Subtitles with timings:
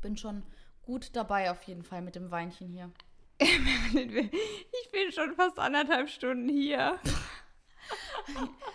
[0.00, 0.42] Bin schon
[0.82, 2.90] gut dabei auf jeden Fall mit dem Weinchen hier.
[3.38, 6.98] ich bin schon fast anderthalb Stunden hier.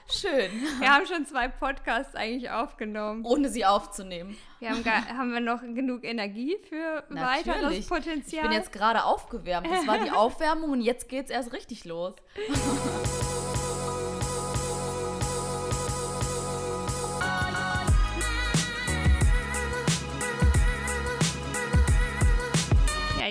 [0.10, 0.52] Schön.
[0.80, 3.26] Wir haben schon zwei Podcasts eigentlich aufgenommen.
[3.26, 4.38] Ohne sie aufzunehmen.
[4.60, 7.48] Wir haben, gar, haben wir noch genug Energie für Natürlich.
[7.48, 8.44] weiteres Potenzial?
[8.44, 9.68] Ich bin jetzt gerade aufgewärmt.
[9.68, 12.16] Das war die Aufwärmung und jetzt geht's erst richtig los.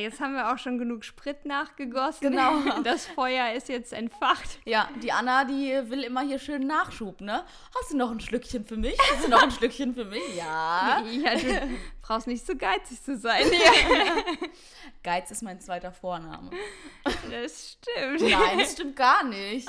[0.05, 2.31] Jetzt haben wir auch schon genug Sprit nachgegossen.
[2.31, 2.53] Genau.
[2.85, 4.59] Das Feuer ist jetzt entfacht.
[4.65, 7.45] Ja, die Anna, die will immer hier schön Nachschub, ne?
[7.79, 8.97] Hast du noch ein Schlückchen für mich?
[9.13, 10.23] Hast du noch ein Schlückchen für mich?
[10.37, 11.03] Ja.
[11.11, 11.69] Ja, du
[12.03, 13.45] brauchst nicht so geizig zu sein.
[13.53, 14.23] Ja,
[15.03, 16.51] Geiz ist mein zweiter Vorname.
[17.31, 18.21] das stimmt.
[18.31, 19.69] Nein, das stimmt gar nicht.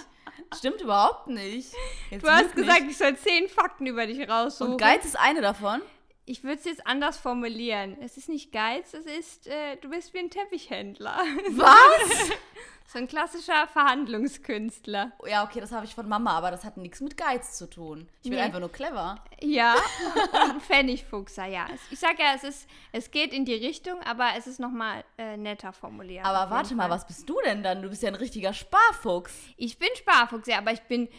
[0.58, 1.72] Stimmt überhaupt nicht.
[2.11, 2.67] Jetzt Du hast lüg nicht.
[2.67, 4.73] gesagt, ich soll zehn Fakten über dich raussuchen.
[4.73, 5.81] Und Geiz ist eine davon.
[6.27, 7.97] Ich würde es jetzt anders formulieren.
[8.02, 11.17] Es ist nicht Geiz, es ist, äh, du bist wie ein Teppichhändler.
[11.52, 12.31] Was?
[12.88, 15.11] So ein klassischer Verhandlungskünstler.
[15.27, 18.08] Ja, okay, das habe ich von Mama, aber das hat nichts mit Geiz zu tun.
[18.22, 18.41] Ich bin Nee.
[18.45, 19.23] einfach nur clever.
[19.41, 19.73] Ja,
[20.33, 21.66] und ein Pfennigfuchser, ja.
[21.89, 25.35] Ich sag ja, es ist, es geht in die Richtung, aber es ist nochmal äh,
[25.35, 26.25] netter formuliert.
[26.25, 27.81] Aber warte mal, was bist du denn dann?
[27.81, 29.33] Du bist ja ein richtiger Sparfuchs.
[29.57, 31.09] Ich bin Sparfuchs, ja, aber ich bin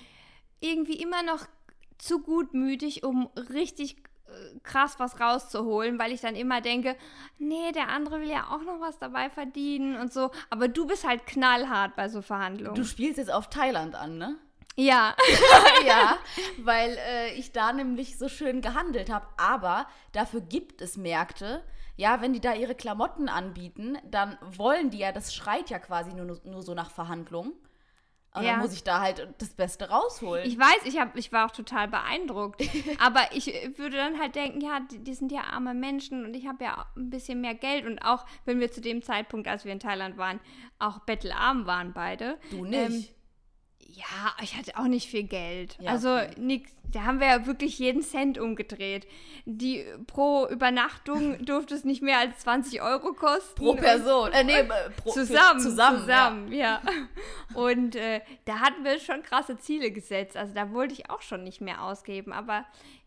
[0.61, 1.47] irgendwie immer noch
[1.99, 3.97] zu gutmütig, um richtig
[4.63, 6.97] krass was rauszuholen, weil ich dann immer denke,
[7.39, 10.31] nee, der andere will ja auch noch was dabei verdienen und so.
[10.51, 12.75] Aber du bist halt knallhart bei so Verhandlungen.
[12.75, 14.37] Du spielst jetzt auf Thailand an, ne?
[14.77, 15.15] ja.
[15.87, 16.19] ja,
[16.59, 19.27] weil äh, ich da nämlich so schön gehandelt habe.
[19.37, 21.63] Aber dafür gibt es Märkte.
[21.97, 26.13] Ja, wenn die da ihre Klamotten anbieten, dann wollen die ja, das schreit ja quasi
[26.13, 27.55] nur, nur so nach Verhandlungen.
[28.37, 28.53] Und Ja.
[28.53, 30.47] dann muss ich da halt das Beste rausholen.
[30.47, 32.63] Ich weiß, ich, hab, ich war auch total beeindruckt.
[32.99, 36.47] aber ich würde dann halt denken, ja, die, die sind ja arme Menschen und ich
[36.47, 37.87] habe ja ein bisschen mehr Geld.
[37.87, 40.39] Und auch wenn wir zu dem Zeitpunkt, als wir in Thailand waren,
[40.79, 42.39] auch bettelarm waren beide.
[42.51, 42.75] du nicht.
[42.79, 43.05] Ähm,
[43.89, 45.77] Ja, ich hatte auch nicht viel Geld.
[45.81, 46.31] Ja, also okay.
[46.37, 49.07] nix, da haben wir ja wirklich jeden Cent umgedreht.
[49.45, 53.55] Die pro Übernachtung durfte es nicht mehr als 20 Euro kosten.
[53.55, 54.33] pro Person.
[54.33, 56.01] Äh, nee, äh, pro, Zusammen, zusammen.
[56.01, 56.83] zusammen, ja.
[57.55, 60.37] Und äh, da hatten wir schon krasse Ziele gesetzt.
[60.37, 62.33] Also da wollte ich auch schon nicht mehr ausgeben.
[62.33, 62.65] Aber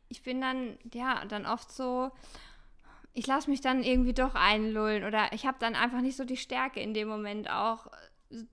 [0.08, 2.12] ich bin dann, ja, dann oft so,
[3.14, 6.38] ich lasse mich dann irgendwie doch einlullen oder ich habe dann einfach nicht so die
[6.38, 7.88] Stärke in dem Moment auch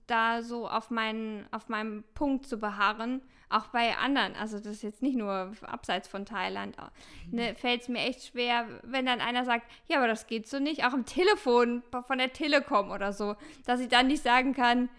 [0.07, 3.21] da so auf meinen, auf meinem Punkt zu beharren.
[3.49, 6.75] Auch bei anderen, also das ist jetzt nicht nur abseits von Thailand,
[7.31, 10.59] ne, fällt es mir echt schwer, wenn dann einer sagt, ja, aber das geht so
[10.59, 14.89] nicht, auch am Telefon von der Telekom oder so, dass ich dann nicht sagen kann,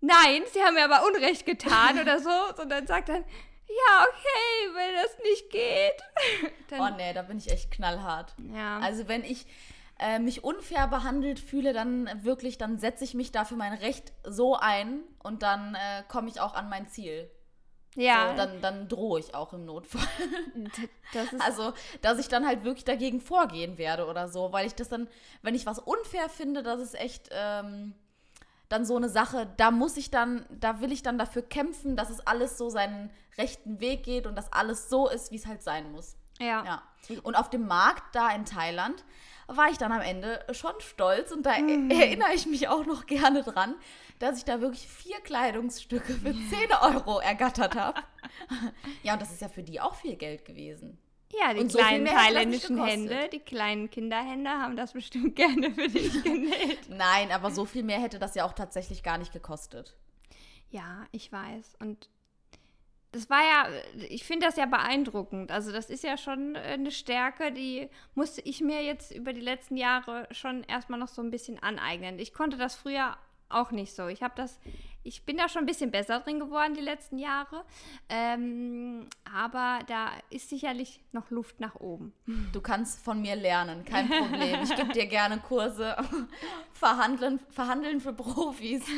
[0.00, 3.24] nein, sie haben mir aber Unrecht getan oder so, sondern sagt dann,
[3.68, 6.52] ja, okay, wenn das nicht geht.
[6.80, 8.34] Oh nee, da bin ich echt knallhart.
[8.52, 8.80] ja.
[8.80, 9.46] Also wenn ich
[9.98, 14.12] äh, mich unfair behandelt fühle, dann wirklich, dann setze ich mich da für mein Recht
[14.24, 17.30] so ein und dann äh, komme ich auch an mein Ziel.
[17.94, 20.06] ja, So, dann, dann drohe ich auch im Notfall.
[21.14, 24.74] das ist Also, dass ich dann halt wirklich dagegen vorgehen werde oder so, weil ich
[24.74, 25.08] das dann,
[25.42, 27.94] wenn ich was unfair finde, das ist echt ähm,
[28.68, 32.10] dann so eine Sache, da muss ich dann, da will ich dann dafür kämpfen, dass
[32.10, 35.62] es alles so seinen rechten Weg geht und dass alles so ist, wie es halt
[35.62, 36.16] sein muss.
[36.38, 36.64] ja.
[36.64, 36.82] Ja.
[37.22, 39.04] Und auf dem Markt da in Thailand
[39.48, 43.06] war ich dann am Ende schon stolz und da e- erinnere ich mich auch noch
[43.06, 43.74] gerne dran,
[44.18, 48.00] dass ich da wirklich vier Kleidungsstücke für 10 Euro ergattert habe.
[49.02, 50.98] ja, und das ist ja für die auch viel Geld gewesen.
[51.38, 52.84] Ja, die Und so kleinen nicht thailändischen.
[52.84, 56.88] Hände, die kleinen Kinderhände haben das bestimmt gerne für dich genäht.
[56.88, 59.96] Nein, aber so viel mehr hätte das ja auch tatsächlich gar nicht gekostet.
[60.70, 61.76] ja, ich weiß.
[61.80, 62.08] Und
[63.16, 63.68] das war ja,
[64.08, 65.50] ich finde das ja beeindruckend.
[65.50, 69.40] Also das ist ja schon äh, eine Stärke, die musste ich mir jetzt über die
[69.40, 72.18] letzten Jahre schon erstmal noch so ein bisschen aneignen.
[72.18, 73.16] Ich konnte das früher
[73.48, 74.08] auch nicht so.
[74.08, 74.58] Ich habe das,
[75.06, 77.64] ich bin da schon ein bisschen besser drin geworden die letzten Jahre.
[78.08, 82.12] Ähm, aber da ist sicherlich noch Luft nach oben.
[82.52, 84.62] Du kannst von mir lernen, kein Problem.
[84.62, 85.96] Ich gebe dir gerne Kurse.
[86.72, 88.84] Verhandeln, verhandeln für Profis.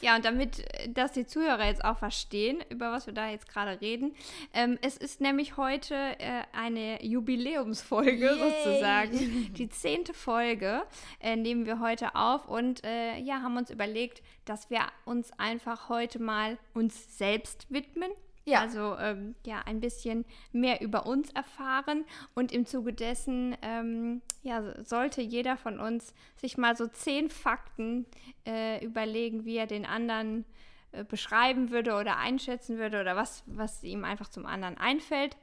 [0.00, 3.48] Ja, und damit äh, das die Zuhörer jetzt auch verstehen, über was wir da jetzt
[3.48, 4.14] gerade reden,
[4.52, 8.38] ähm, es ist nämlich heute äh, eine Jubiläumsfolge Yay.
[8.38, 9.54] sozusagen.
[9.54, 10.82] Die zehnte Folge
[11.20, 15.88] äh, nehmen wir heute auf und äh, ja, haben uns überlegt, dass wir uns einfach
[15.88, 18.10] heute mal uns selbst widmen.
[18.44, 18.60] Ja.
[18.60, 24.82] Also ähm, ja, ein bisschen mehr über uns erfahren und im Zuge dessen ähm, ja,
[24.82, 28.06] sollte jeder von uns sich mal so zehn Fakten
[28.46, 30.46] äh, überlegen, wie er den anderen
[30.92, 35.36] äh, beschreiben würde oder einschätzen würde oder was, was ihm einfach zum anderen einfällt.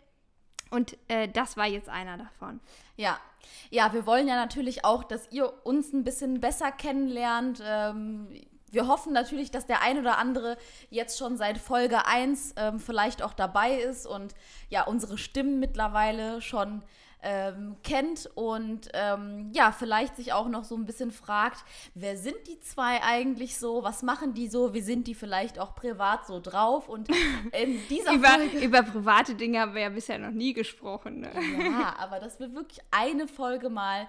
[0.71, 2.59] Und äh, das war jetzt einer davon.
[2.97, 3.19] Ja.
[3.69, 7.61] Ja, wir wollen ja natürlich auch, dass ihr uns ein bisschen besser kennenlernt.
[7.63, 8.29] Ähm,
[8.75, 10.57] wir hoffen natürlich, dass der ein oder andere
[10.89, 14.35] jetzt schon seit Folge 1 ähm, vielleicht auch dabei ist und
[14.69, 16.83] ja, unsere Stimmen mittlerweile schon
[17.25, 22.35] ähm, kennt und ähm, ja, vielleicht sich auch noch so ein bisschen fragt, wer sind
[22.47, 26.39] die zwei eigentlich so, was machen die so, wie sind die vielleicht auch privat so
[26.39, 27.09] drauf und
[27.51, 28.59] in dieser über, Folge...
[28.59, 31.21] Über private Dinge haben wir ja bisher noch nie gesprochen.
[31.21, 31.31] Ne?
[31.63, 34.07] Ja, aber dass wir wirklich eine Folge mal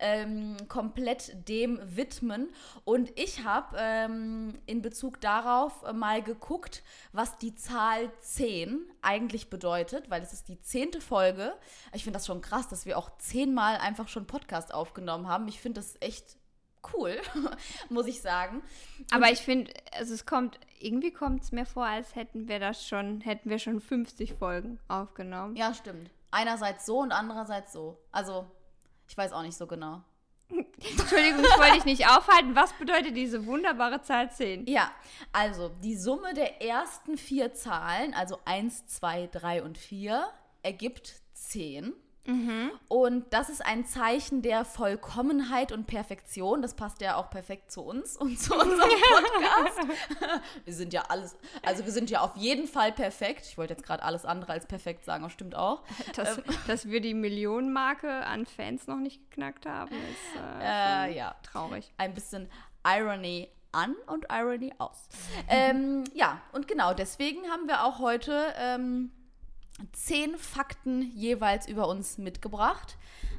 [0.00, 2.48] ähm, komplett dem widmen.
[2.84, 10.10] Und ich habe ähm, in Bezug darauf mal geguckt, was die Zahl 10 eigentlich bedeutet,
[10.10, 11.52] weil es ist die zehnte Folge.
[11.92, 15.48] Ich finde das schon krass, dass wir auch zehnmal einfach schon Podcast aufgenommen haben.
[15.48, 16.38] Ich finde das echt
[16.94, 17.20] cool,
[17.88, 18.62] muss ich sagen.
[19.10, 22.86] Aber ich finde, also es kommt, irgendwie kommt es mir vor, als hätten wir das
[22.86, 25.56] schon, hätten wir schon 50 Folgen aufgenommen.
[25.56, 26.10] Ja, stimmt.
[26.30, 27.98] Einerseits so und andererseits so.
[28.12, 28.46] Also,
[29.08, 30.02] ich weiß auch nicht so genau.
[30.50, 32.54] Entschuldigung, ich wollte dich nicht aufhalten.
[32.54, 34.66] Was bedeutet diese wunderbare Zahl 10?
[34.66, 34.90] Ja,
[35.32, 40.26] also die Summe der ersten vier Zahlen, also 1, 2, 3 und 4,
[40.62, 41.92] ergibt 10.
[42.88, 46.60] Und das ist ein Zeichen der Vollkommenheit und Perfektion.
[46.60, 49.88] Das passt ja auch perfekt zu uns und zu unserem Podcast.
[50.64, 53.46] wir sind ja alles, also wir sind ja auf jeden Fall perfekt.
[53.48, 55.82] Ich wollte jetzt gerade alles andere als perfekt sagen, aber stimmt auch.
[56.16, 61.34] Dass, dass wir die Millionenmarke an Fans noch nicht geknackt haben, ist äh, Äh, ja.
[61.42, 61.92] traurig.
[61.96, 62.48] ein bisschen
[62.86, 65.08] Irony an und Irony aus.
[65.48, 69.12] ähm, ja, und genau deswegen haben wir auch heute ähm,
[69.92, 72.96] zehn Fakten jeweils über uns mitgebracht.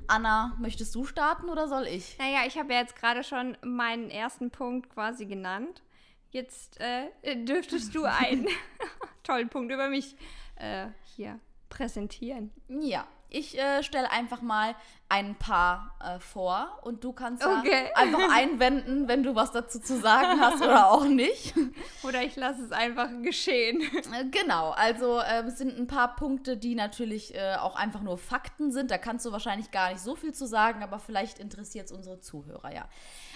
[0.07, 2.17] Anna, möchtest du starten oder soll ich?
[2.17, 5.83] Naja, ich habe ja jetzt gerade schon meinen ersten Punkt quasi genannt.
[6.31, 7.09] Jetzt äh,
[7.45, 8.47] dürftest du einen
[9.23, 10.15] tollen Punkt über mich
[10.55, 11.39] äh, hier
[11.69, 12.51] präsentieren.
[12.67, 14.75] Ja, ich äh, stelle einfach mal
[15.09, 17.89] ein paar äh, vor und du kannst Okay.
[17.95, 21.55] einfach einwenden, wenn du was dazu zu sagen hast oder auch nicht.
[22.03, 23.81] Oder ich lasse es einfach geschehen.
[23.81, 28.71] Äh, Genau, also es sind ein paar Punkte, die natürlich äh, auch einfach nur Fakten
[28.71, 28.91] sind.
[28.91, 32.19] Da kannst du wahrscheinlich gar nicht so viel zu sagen, aber vielleicht interessiert es unsere
[32.19, 32.87] Zuhörer ja.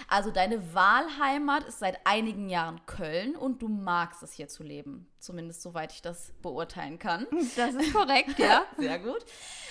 [0.08, 5.08] Also deine Wahlheimat ist seit einigen Jahren Köln und du magst es hier zu leben.
[5.18, 7.26] Zumindest soweit ich das beurteilen kann.
[7.56, 8.62] Das ist korrekt, ja.
[8.76, 9.24] Sehr gut.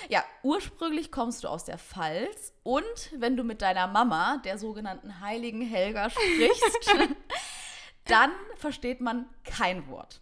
[0.10, 5.20] Ja, ursprünglich kommst du aus der Pfalz und wenn du mit deiner Mama, der sogenannten
[5.20, 6.96] heiligen Helga, sprichst,
[8.06, 10.22] dann versteht man kein Wort.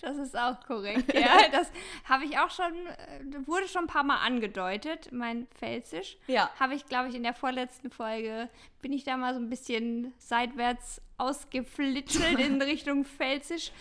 [0.00, 1.48] Das ist auch korrekt, ja.
[1.52, 1.70] Das
[2.04, 6.16] habe ich auch schon, äh, wurde schon ein paar Mal angedeutet, mein Pfälzisch.
[6.26, 6.50] Ja.
[6.58, 8.48] Habe ich, glaube ich, in der vorletzten Folge,
[8.80, 13.72] bin ich da mal so ein bisschen seitwärts ausgeflitschelt in Richtung Pfälzisch.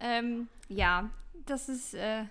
[0.00, 1.10] Ähm, ja,
[1.46, 2.24] das ist, äh,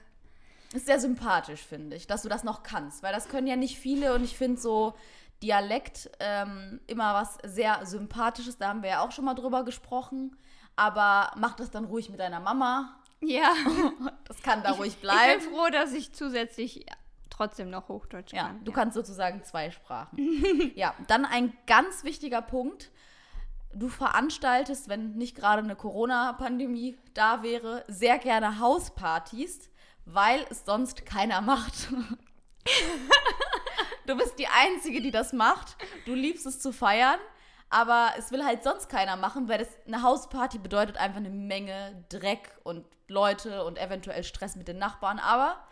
[0.73, 3.77] Ist sehr sympathisch, finde ich, dass du das noch kannst, weil das können ja nicht
[3.79, 4.93] viele und ich finde so
[5.41, 10.35] Dialekt ähm, immer was sehr Sympathisches, da haben wir ja auch schon mal drüber gesprochen,
[10.75, 13.51] aber mach das dann ruhig mit deiner Mama, ja.
[14.27, 15.41] das kann da ruhig Ich bleiben.
[15.41, 16.85] bin froh, dass ich zusätzlich
[17.29, 18.63] trotzdem noch Hochdeutsch Ja, kann.
[18.63, 20.71] du kannst sozusagen zwei Sprachen.
[20.75, 22.91] ja, dann ein ganz wichtiger Punkt.
[23.73, 29.69] Du veranstaltest, wenn nicht gerade eine Corona-Pandemie da wäre, sehr gerne Hauspartys,
[30.13, 31.89] weil es sonst keiner macht.
[34.07, 35.77] du bist die Einzige, die das macht.
[36.05, 37.19] Du liebst es zu feiern,
[37.69, 42.05] aber es will halt sonst keiner machen, weil das, eine Hausparty bedeutet einfach eine Menge
[42.09, 45.19] Dreck und Leute und eventuell Stress mit den Nachbarn.
[45.19, 45.63] Aber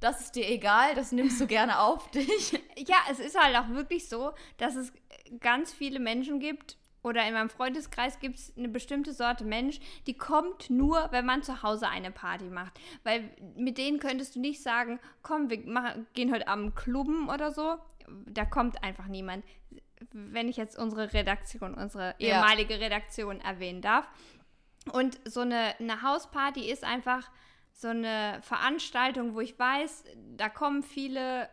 [0.00, 2.62] das ist dir egal, das nimmst du gerne auf dich.
[2.86, 4.92] Ja, es ist halt auch wirklich so, dass es
[5.40, 10.14] ganz viele Menschen gibt, oder in meinem Freundeskreis gibt es eine bestimmte Sorte Mensch, die
[10.14, 12.78] kommt nur, wenn man zu Hause eine Party macht.
[13.04, 17.52] Weil mit denen könntest du nicht sagen, komm, wir machen, gehen heute Abend klubben oder
[17.52, 17.76] so.
[18.26, 19.44] Da kommt einfach niemand.
[20.12, 22.40] Wenn ich jetzt unsere Redaktion, unsere Ja.
[22.40, 24.08] ehemalige Redaktion erwähnen darf.
[24.92, 27.30] Und so eine, eine Hausparty ist einfach
[27.72, 30.04] so eine Veranstaltung, wo ich weiß,
[30.36, 31.48] da kommen viele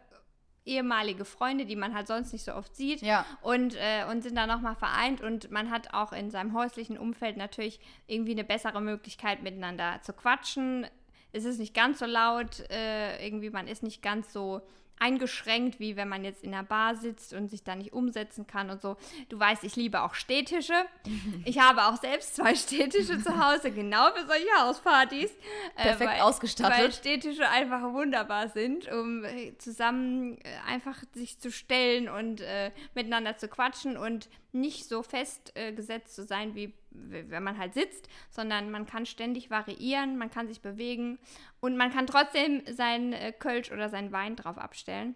[0.66, 3.26] ehemalige Freunde, die man halt sonst nicht so oft sieht Ja.
[3.42, 7.38] und, äh, und sind dann nochmal vereint und man hat auch in seinem häuslichen Umfeld
[7.38, 10.88] natürlich irgendwie eine bessere Möglichkeit miteinander zu quatschen.
[11.32, 14.62] Es ist nicht ganz so laut, äh, irgendwie man ist nicht ganz so
[15.00, 18.70] eingeschränkt, wie wenn man jetzt in einer Bar sitzt und sich da nicht umsetzen kann
[18.70, 18.98] und so.
[19.30, 20.74] Du weißt, ich liebe auch Städtische.
[21.44, 25.30] Ich habe auch selbst zwei Städtische zu Hause, genau für solche Hauspartys.
[25.75, 26.78] äh, Perfekt weil, ausgestattet.
[26.78, 32.72] Weil Städtische einfach wunderbar sind, um äh, zusammen äh, einfach sich zu stellen und äh,
[32.96, 36.74] miteinander zu quatschen und nicht so festgesetzt äh, zu sein wie
[37.10, 41.20] wenn man halt sitzt, sondern man kann ständig variieren, man kann sich bewegen
[41.60, 45.16] und man kann trotzdem sein äh, Kölsch oder sein Wein drauf abstellen.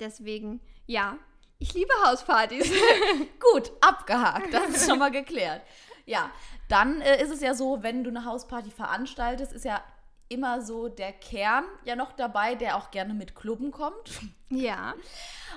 [0.00, 1.18] Deswegen, ja,
[1.58, 2.72] ich liebe Hauspartys.
[3.52, 5.62] Gut, abgehakt, das ist schon mal geklärt.
[6.06, 6.30] Ja,
[6.68, 9.82] dann äh, ist es ja so, wenn du eine Hausparty veranstaltest, ist ja
[10.28, 14.20] immer so der Kern ja noch dabei, der auch gerne mit Klubben kommt.
[14.54, 14.92] Ja.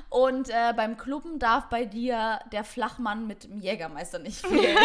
[0.09, 4.77] Und äh, beim Klubben darf bei dir der Flachmann mit dem Jägermeister nicht fehlen.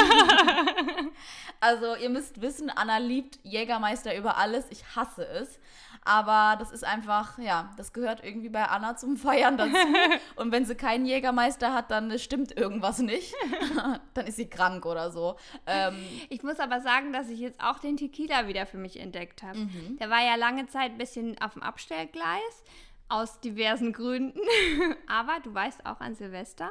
[1.61, 4.65] also ihr müsst wissen, Anna liebt Jägermeister über alles.
[4.71, 5.61] Ich hasse es.
[6.03, 9.77] Aber das ist einfach, ja, das gehört irgendwie bei Anna zum Feiern dazu.
[10.37, 13.35] Und wenn sie keinen Jägermeister hat, dann stimmt irgendwas nicht.
[14.15, 15.37] dann ist sie krank oder so.
[15.67, 19.43] Ähm, ich muss aber sagen, dass ich jetzt auch den Tequila wieder für mich entdeckt
[19.43, 19.59] habe.
[19.59, 19.99] Mhm.
[20.01, 22.65] Der war ja lange Zeit ein bisschen auf dem Abstellgleis
[23.11, 24.41] aus diversen Gründen.
[25.07, 26.71] Aber du weißt auch an Silvester,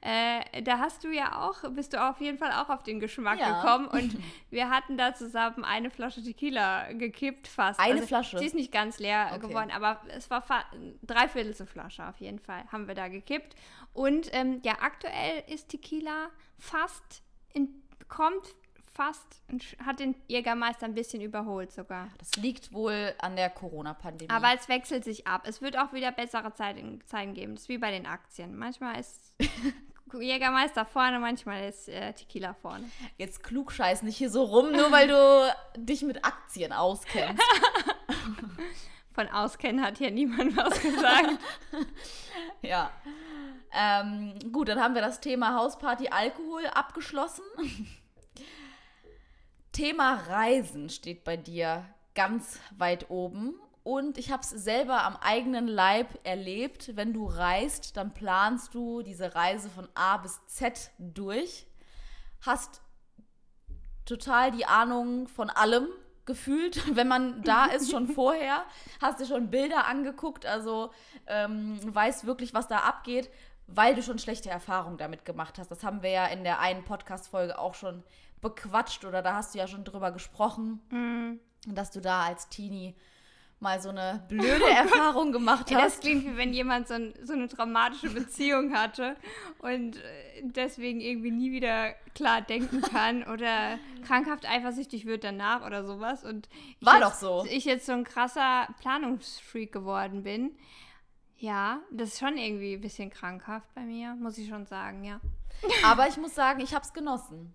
[0.00, 3.40] äh, da hast du ja auch, bist du auf jeden Fall auch auf den Geschmack
[3.40, 3.60] ja.
[3.60, 4.16] gekommen und
[4.50, 7.80] wir hatten da zusammen eine Flasche Tequila gekippt fast.
[7.80, 8.38] Eine also, Flasche?
[8.38, 9.48] Sie ist nicht ganz leer okay.
[9.48, 10.44] geworden, aber es war
[11.02, 13.56] dreiviertel so Flasche auf jeden Fall, haben wir da gekippt.
[13.92, 18.54] Und ähm, ja, aktuell ist Tequila fast in, kommt
[18.96, 19.42] fast,
[19.84, 22.08] hat den Jägermeister ein bisschen überholt sogar.
[22.18, 24.30] Das liegt wohl an der Corona-Pandemie.
[24.30, 25.42] Aber es wechselt sich ab.
[25.46, 27.54] Es wird auch wieder bessere Zeiten, Zeiten geben.
[27.54, 28.56] Das ist wie bei den Aktien.
[28.56, 29.34] Manchmal ist
[30.18, 32.90] Jägermeister vorne, manchmal ist äh, Tequila vorne.
[33.18, 37.42] Jetzt klug scheiß nicht hier so rum, nur weil du dich mit Aktien auskennst.
[39.12, 41.38] Von auskennen hat hier niemand was gesagt.
[42.62, 42.90] ja.
[43.72, 47.42] Ähm, gut, dann haben wir das Thema Hausparty Alkohol abgeschlossen.
[49.76, 53.60] Thema Reisen steht bei dir ganz weit oben.
[53.84, 56.96] Und ich habe es selber am eigenen Leib erlebt.
[56.96, 61.66] Wenn du reist, dann planst du diese Reise von A bis Z durch.
[62.40, 62.80] Hast
[64.06, 65.88] total die Ahnung von allem
[66.24, 68.64] gefühlt, wenn man da ist, schon vorher.
[69.02, 70.90] Hast dir schon Bilder angeguckt, also
[71.26, 73.28] ähm, weißt wirklich, was da abgeht,
[73.66, 75.70] weil du schon schlechte Erfahrungen damit gemacht hast.
[75.70, 78.02] Das haben wir ja in der einen Podcast-Folge auch schon
[78.40, 81.40] bequatscht oder da hast du ja schon drüber gesprochen, mhm.
[81.66, 82.94] dass du da als Teenie
[83.58, 85.70] mal so eine blöde Erfahrung gemacht hast.
[85.70, 89.16] Ja, das klingt wie wenn jemand so, ein, so, eine traumatische Beziehung hatte
[89.58, 95.84] und äh, deswegen irgendwie nie wieder klar denken kann oder krankhaft eifersüchtig wird danach oder
[95.84, 96.24] sowas.
[96.24, 96.48] Und
[96.80, 97.46] War jetzt, doch so.
[97.50, 100.50] Ich jetzt so ein krasser Planungsfreak geworden bin.
[101.38, 105.20] Ja, das ist schon irgendwie ein bisschen krankhaft bei mir, muss ich schon sagen, ja.
[105.84, 107.54] Aber ich muss sagen, ich habe es genossen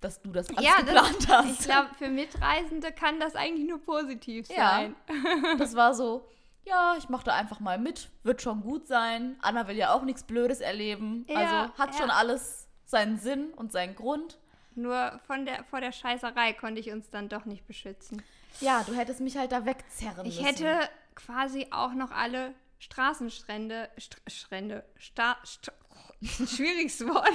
[0.00, 1.60] dass du das alles ja, geplant das, hast.
[1.60, 4.94] Ich glaube, für Mitreisende kann das eigentlich nur positiv sein.
[5.08, 6.28] Ja, das war so,
[6.64, 9.36] ja, ich mache da einfach mal mit, wird schon gut sein.
[9.42, 11.24] Anna will ja auch nichts Blödes erleben.
[11.28, 12.00] Ja, also hat ja.
[12.00, 14.38] schon alles seinen Sinn und seinen Grund.
[14.74, 18.22] Nur von der, vor der Scheißerei konnte ich uns dann doch nicht beschützen.
[18.60, 20.54] Ja, du hättest mich halt da wegzerren ich müssen.
[20.54, 25.72] Ich hätte quasi auch noch alle Straßenstrände, St Strände, Sta St
[26.22, 27.30] schwieriges Wort,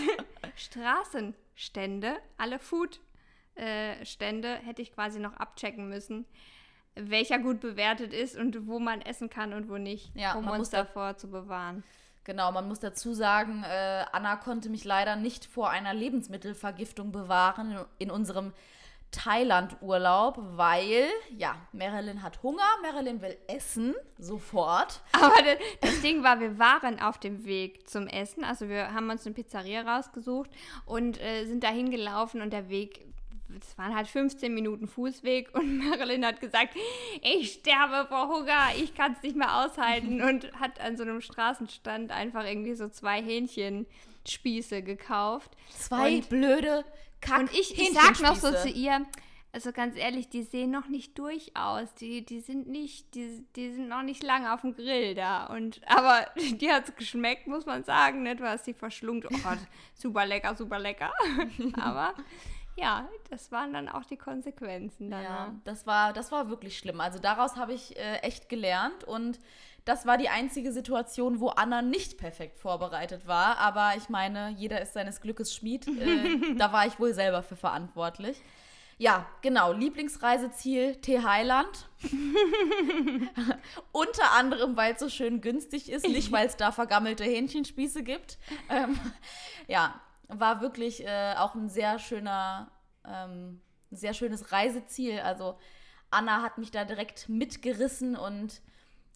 [0.56, 6.26] Straßen Stände, alle Food-Stände äh, hätte ich quasi noch abchecken müssen,
[6.96, 10.70] welcher gut bewertet ist und wo man essen kann und wo nicht, ja, um uns
[10.70, 11.84] davor zu bewahren.
[12.26, 17.86] Genau, man muss dazu sagen, äh, Anna konnte mich leider nicht vor einer Lebensmittelvergiftung bewahren
[18.00, 18.54] in unserem
[19.14, 25.02] Thailand-Urlaub, weil, ja, Marilyn hat Hunger, Marilyn will essen, sofort.
[25.14, 25.34] Aber
[25.82, 29.36] das Ding war, wir waren auf dem Weg zum Essen, also wir haben uns eine
[29.36, 30.50] Pizzeria rausgesucht
[30.86, 33.06] und äh, sind dahin gelaufen und der Weg,
[33.60, 36.76] es waren halt 15 Minuten Fußweg und Marilyn hat gesagt,
[37.22, 41.22] ich sterbe vor Hunger, ich kann es nicht mehr aushalten und hat an so einem
[41.22, 45.52] Straßenstand einfach irgendwie so zwei Hähnchenspieße gekauft.
[45.70, 46.84] Zwei und blöde
[47.24, 49.06] Kack Und ich, ich sag noch so zu ihr,
[49.54, 51.94] also ganz ehrlich, die sehen noch nicht durch aus.
[51.94, 55.46] Die, die sind nicht, die, die sind noch nicht lange auf dem Grill da.
[55.46, 58.24] Und, aber die hat es geschmeckt, muss man sagen.
[58.24, 59.26] Nicht, was sie verschlungt.
[59.26, 59.60] Oh Gott,
[59.94, 61.14] super lecker, super lecker.
[61.80, 62.16] aber
[62.76, 65.12] ja, das waren dann auch die Konsequenzen.
[65.12, 67.00] Dann, ja, das war, das war wirklich schlimm.
[67.00, 69.40] Also daraus habe ich äh, echt gelernt und
[69.86, 73.58] das war die einzige Situation, wo Anna nicht perfekt vorbereitet war.
[73.58, 75.88] Aber ich meine, jeder ist seines Glückes Schmied.
[75.88, 78.42] Äh, da war ich wohl selber für verantwortlich.
[78.98, 79.74] Ja, genau.
[79.74, 81.90] Lieblingsreiseziel Thailand.
[83.92, 88.38] Unter anderem, weil es so schön günstig ist, nicht weil es da vergammelte Hähnchenspieße gibt.
[88.70, 88.98] Ähm,
[89.68, 90.00] ja,
[90.30, 92.72] war wirklich äh, auch ein sehr schöner,
[93.06, 93.62] ähm,
[93.92, 95.20] ein sehr schönes Reiseziel.
[95.20, 95.58] Also
[96.10, 98.62] Anna hat mich da direkt mitgerissen und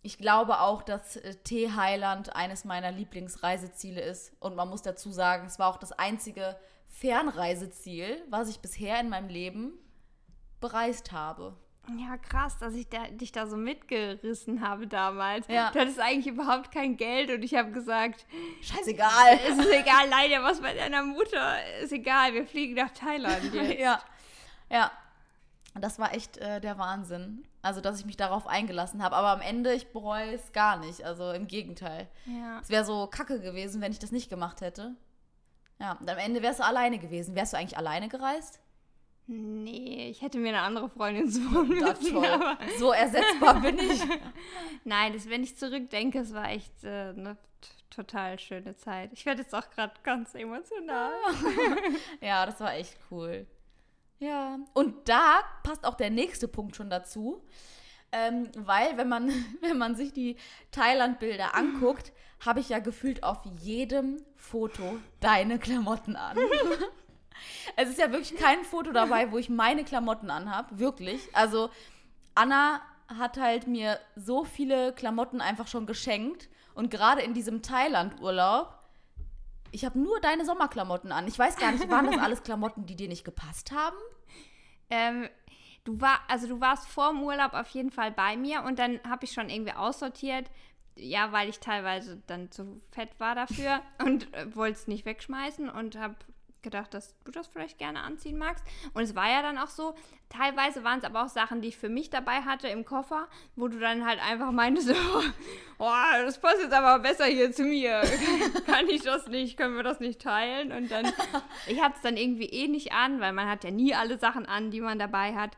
[0.08, 4.32] ich glaube auch, dass äh, Thailand eines meiner Lieblingsreiseziele ist.
[4.40, 6.56] Und man muss dazu sagen, es war auch das einzige
[6.88, 9.74] Fernreiseziel, was ich bisher in meinem Leben
[10.62, 11.58] bereist habe.
[11.98, 15.46] Ja, krass, dass ich da, dich da so mitgerissen habe damals.
[15.50, 15.72] Ja.
[15.72, 18.26] Du hattest eigentlich überhaupt kein Geld und ich habe gesagt,
[18.62, 19.40] Scheißegal.
[19.50, 21.58] es ist egal, leider was bei deiner Mutter.
[21.82, 23.78] Ist egal, wir fliegen nach Thailand jetzt.
[23.78, 24.02] ja.
[24.70, 24.90] Ja.
[25.80, 27.46] Das war echt äh, der Wahnsinn.
[27.62, 29.16] Also, dass ich mich darauf eingelassen habe.
[29.16, 31.04] Aber am Ende, ich bereue es gar nicht.
[31.04, 32.08] Also im Gegenteil.
[32.26, 32.60] Ja.
[32.62, 34.96] Es wäre so kacke gewesen, wenn ich das nicht gemacht hätte.
[35.80, 37.36] Ja, und am Ende wärst du alleine gewesen.
[37.36, 38.60] Wärst du eigentlich alleine gereist?
[39.28, 42.14] Nee, ich hätte mir eine andere Freundin suchen müssen.
[42.14, 42.58] toll.
[42.80, 44.02] So ersetzbar bin ich.
[44.86, 47.38] nein, das, wenn ich zurückdenke, es war echt äh, eine
[47.90, 49.12] total schöne Zeit.
[49.12, 51.12] Ich werde jetzt auch gerade ganz emotional.
[52.22, 53.46] Ja, das war echt cool.
[54.20, 54.60] Ja.
[54.74, 57.44] Und da passt auch der nächste Punkt schon dazu.
[58.12, 59.30] Ähm, weil, wenn man,
[59.62, 60.38] wenn man sich die
[60.72, 62.14] Thailand-Bilder anguckt,
[62.46, 66.38] habe ich ja gefühlt auf jedem Foto deine Klamotten an.
[67.76, 70.78] es ist ja wirklich kein Foto dabei, wo ich meine Klamotten anhab.
[70.78, 71.22] Wirklich.
[71.34, 71.70] Also,
[72.36, 76.50] Anna hat halt mir so viele Klamotten einfach schon geschenkt.
[76.76, 78.77] Und gerade in diesem Thailand-Urlaub,
[79.72, 81.28] ich habe nur deine Sommerklamotten an.
[81.28, 83.98] Ich weiß gar nicht, waren das alles Klamotten, die dir nicht gepasst haben?
[84.90, 85.30] Ähm,
[85.84, 89.00] du war, also du warst vor dem Urlaub auf jeden Fall bei mir und dann
[89.08, 90.50] habe ich schon irgendwie aussortiert.
[90.96, 95.70] Ja, weil ich teilweise dann zu fett war dafür und äh, wollte es nicht wegschmeißen
[95.70, 96.16] und habe
[96.64, 98.64] gedacht, dass du das vielleicht gerne anziehen magst.
[98.94, 99.96] Und es war ja dann auch so,
[100.30, 103.68] teilweise waren es aber auch Sachen, die ich für mich dabei hatte im Koffer, wo
[103.68, 104.90] du dann halt einfach meintest,
[105.80, 105.92] oh,
[106.24, 108.02] das passt jetzt aber besser hier zu mir.
[108.66, 109.58] Kann ich das nicht?
[109.58, 110.72] Können wir das nicht teilen?
[110.72, 111.06] Und dann,
[111.68, 114.46] ich hatte es dann irgendwie eh nicht an, weil man hat ja nie alle Sachen
[114.46, 115.58] an, die man dabei hat.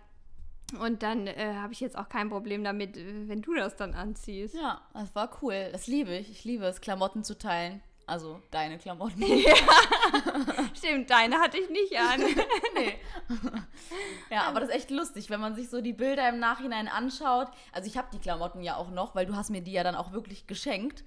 [0.79, 3.93] Und dann äh, habe ich jetzt auch kein Problem damit, äh, wenn du das dann
[3.93, 4.53] anziehst.
[4.53, 5.69] Ja, das war cool.
[5.71, 6.29] Das liebe ich.
[6.29, 7.81] Ich liebe es, Klamotten zu teilen.
[8.09, 9.23] Also deine Klamotten.
[10.75, 12.19] Stimmt, deine hatte ich nicht an.
[12.75, 12.95] nee.
[14.31, 17.49] ja, aber das ist echt lustig, wenn man sich so die Bilder im Nachhinein anschaut.
[17.71, 19.95] Also ich habe die Klamotten ja auch noch, weil du hast mir die ja dann
[19.95, 21.03] auch wirklich geschenkt.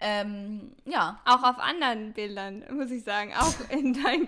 [0.00, 3.34] Ähm, ja, Auch auf anderen Bildern, muss ich sagen.
[3.34, 4.26] Auch in deinen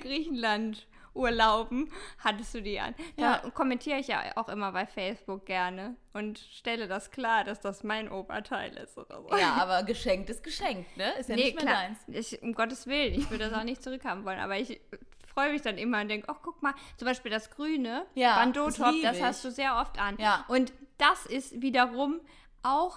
[1.19, 2.95] Griechenland-Urlauben hattest du die an.
[3.17, 3.51] Da Ja.
[3.51, 8.11] kommentiere ich ja auch immer bei Facebook gerne und stelle das klar, dass das mein
[8.11, 9.37] Oberteil ist oder so.
[9.37, 11.13] ja, aber geschenkt ist geschenkt, ne?
[11.19, 11.83] Ist ja nee, nicht mehr klar.
[12.07, 12.33] deins.
[12.33, 14.39] Ich, um Gottes Willen, ich würde das auch nicht zurückhaben wollen.
[14.39, 14.81] Aber ich
[15.27, 18.79] freue mich dann immer und denke, ach, guck mal, zum Beispiel das grüne Ja, das
[18.79, 19.23] liebe das, ich.
[19.23, 20.17] hast du sehr oft an.
[20.19, 20.45] Ja.
[20.49, 22.21] Und das ist wiederum
[22.63, 22.97] auch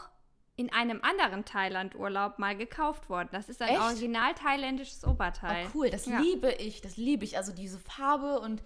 [0.61, 3.29] in einem anderen Thailand-Urlaub mal gekauft worden.
[3.31, 3.81] Das ist ein Echt?
[3.81, 5.65] original thailändisches Oberteil.
[5.67, 6.19] Oh, cool, das Ja.
[6.19, 7.35] liebe ich, das liebe ich.
[7.37, 8.63] Also diese Farbe und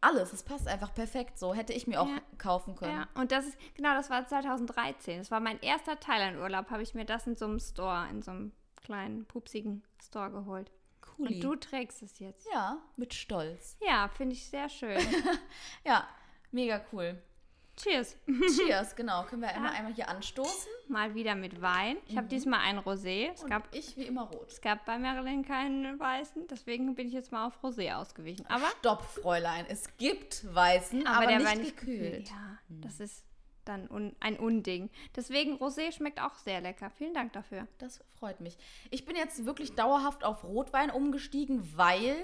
[0.00, 1.54] alles, es passt einfach perfekt so.
[1.54, 2.20] Hätte ich mir auch Ja.
[2.36, 2.92] kaufen können.
[2.94, 5.18] Ja, und das ist, genau, das war 2013.
[5.18, 8.30] Das war mein erster Thailand-Urlaub, habe ich mir das in so einem Store, in so
[8.30, 10.70] einem kleinen, pupsigen Store geholt.
[11.00, 11.36] Cooli.
[11.36, 12.46] Und du trägst es jetzt.
[12.52, 13.78] Ja, mit Stolz.
[13.80, 14.98] Ja, finde ich sehr schön.
[15.86, 16.06] Ja,
[16.50, 17.22] mega cool.
[17.76, 18.16] Cheers.
[18.56, 19.24] Cheers, genau.
[19.24, 20.70] Können wir einmal, einmal hier anstoßen.
[20.88, 21.96] Mal wieder mit Wein.
[22.06, 23.32] Ich habe diesmal ein Rosé.
[23.32, 24.48] Es Und gab, ich wie immer rot.
[24.48, 28.46] es gab bei Marilyn keinen weißen, deswegen bin ich jetzt mal auf Rosé ausgewichen.
[28.46, 29.66] Aber, Stopp, Fräulein.
[29.68, 32.28] Es gibt Weißen, aber, aber, der nicht, war nicht gekühlt.
[32.28, 33.24] Ja, das ist
[33.64, 34.90] dann un, ein Unding.
[35.16, 36.90] Deswegen Rosé schmeckt auch sehr lecker.
[36.90, 37.66] Vielen Dank dafür.
[37.78, 38.56] Das freut mich.
[38.90, 42.14] Ich bin jetzt wirklich dauerhaft auf Rotwein umgestiegen, weil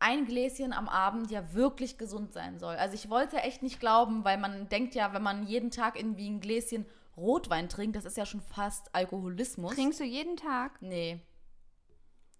[0.00, 2.76] ein Gläschen am Abend ja wirklich gesund sein soll.
[2.76, 6.28] Also ich wollte echt nicht glauben, weil man denkt ja, wenn man jeden Tag irgendwie
[6.28, 9.74] ein Gläschen Rotwein trinkt, das ist ja schon fast Alkoholismus.
[9.74, 10.80] Trinkst du jeden Tag?
[10.80, 11.20] Nee.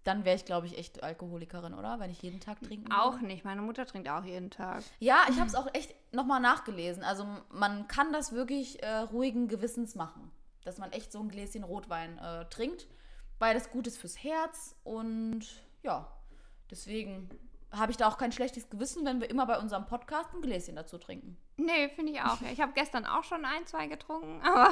[0.05, 1.99] Dann wäre ich, glaube ich, echt Alkoholikerin, oder?
[1.99, 3.43] Wenn ich jeden Tag trinken Auch nicht.
[3.43, 4.81] Meine Mutter trinkt auch jeden Tag.
[4.99, 7.03] Ja, ich habe es auch echt nochmal nachgelesen.
[7.03, 10.31] Also man kann das wirklich äh, ruhigen Gewissens machen.
[10.63, 12.87] Dass man echt so ein Gläschen Rotwein äh, trinkt,
[13.37, 14.75] weil das gut ist fürs Herz.
[14.83, 15.45] Und
[15.83, 16.07] ja,
[16.71, 17.29] deswegen
[17.71, 20.75] habe ich da auch kein schlechtes Gewissen, wenn wir immer bei unserem Podcast ein Gläschen
[20.75, 21.37] dazu trinken.
[21.57, 22.41] Nee, finde ich auch.
[22.41, 22.47] Ja.
[22.51, 24.71] Ich habe gestern auch schon ein, zwei getrunken, aber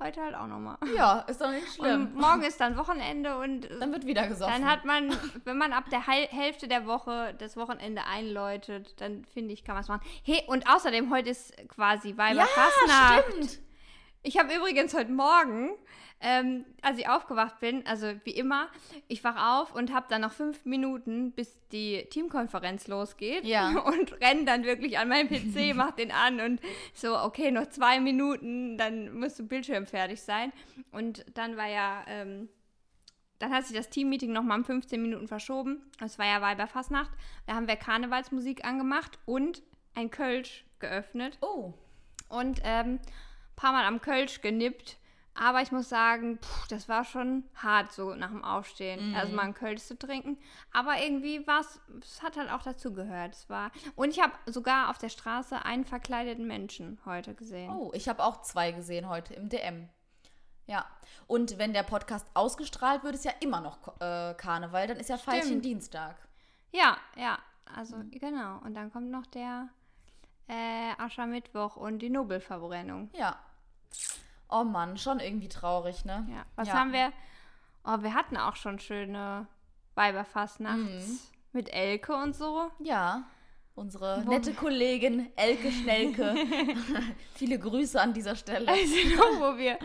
[0.00, 0.78] heute halt auch nochmal.
[0.96, 2.14] Ja, ist doch nicht Und schlimm.
[2.14, 4.52] morgen ist dann Wochenende und äh, Dann wird wieder gesoffen.
[4.62, 5.14] dann hat man,
[5.44, 9.82] wenn man ab der Hälfte der Woche das Wochenende einläutet, dann finde ich, kann man
[9.82, 10.02] es machen.
[10.24, 13.24] Hey, und außerdem heute ist quasi Weiberfastnacht.
[13.30, 13.58] stimmt.
[14.24, 15.70] Ich habe übrigens heute Morgen,
[16.20, 18.68] ähm, als ich aufgewacht bin, also wie immer,
[19.08, 23.44] ich wach auf und habe dann noch fünf Minuten, bis die Teamkonferenz losgeht.
[23.44, 23.70] Ja.
[23.84, 26.60] Und renn dann wirklich an meinen PC, mach den an und
[26.94, 30.52] so, okay, noch zwei Minuten, dann muss der Bildschirm fertig sein.
[30.92, 32.48] Und dann war ja, ähm,
[33.40, 35.82] dann hat sich das Teammeeting nochmal um 15 Minuten verschoben.
[36.00, 37.10] Es war ja Weiberfastnacht.
[37.46, 39.62] Da haben wir Karnevalsmusik angemacht und
[39.94, 41.38] ein Kölsch geöffnet.
[41.40, 41.72] Oh,
[42.28, 43.00] Und ähm,
[43.62, 44.98] paar Mal am Kölsch genippt.
[45.34, 49.10] Aber ich muss sagen, pff, das war schon hart so nach dem Aufstehen.
[49.10, 49.14] Mhm.
[49.16, 50.36] Also mal einen Kölsch zu trinken.
[50.72, 53.34] Aber irgendwie war es, es hat halt auch dazu gehört.
[53.34, 57.70] Es war, und ich habe sogar auf der Straße einen verkleideten Menschen heute gesehen.
[57.72, 59.88] Oh, ich habe auch zwei gesehen heute im DM.
[60.66, 60.84] Ja.
[61.26, 64.86] Und wenn der Podcast ausgestrahlt wird, ist ja immer noch äh, Karneval.
[64.86, 65.36] Dann ist ja Stimmt.
[65.36, 66.16] Veilchen Dienstag.
[66.72, 67.38] Ja, ja.
[67.74, 68.10] Also Mhm.
[68.10, 68.58] genau.
[68.64, 69.68] Und dann kommt noch der
[70.48, 73.08] äh, Aschermittwoch und die Nobelverbrennung.
[73.14, 73.38] Ja.
[74.48, 76.26] Oh Mann, schon irgendwie traurig, ne?
[76.30, 76.44] Ja.
[76.56, 76.74] Was Ja.
[76.74, 77.12] haben wir?
[77.84, 79.46] Oh, wir hatten auch schon schöne
[79.94, 80.78] Weiberfastnachts
[81.08, 81.18] Mhm.
[81.52, 82.70] mit Elke und so.
[82.80, 83.24] Ja.
[83.74, 86.34] Unsere Wo- nette Kollegin Elke Schnelke.
[87.34, 88.68] Viele Grüße an dieser Stelle.
[88.68, 88.94] Also,
[89.40, 89.78] wo wir,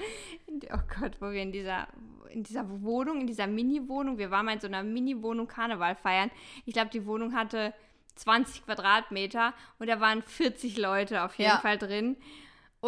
[0.74, 1.88] oh Gott, wo wir in dieser,
[2.30, 6.30] in dieser Wohnung, in dieser Mini-Wohnung, wir waren mal in so einer Mini-Wohnung Karneval feiern.
[6.66, 7.74] Ich glaube, die Wohnung hatte
[8.16, 11.60] 20 Quadratmeter und da waren 40 Leute auf jeden Ja.
[11.60, 12.18] Fall drin.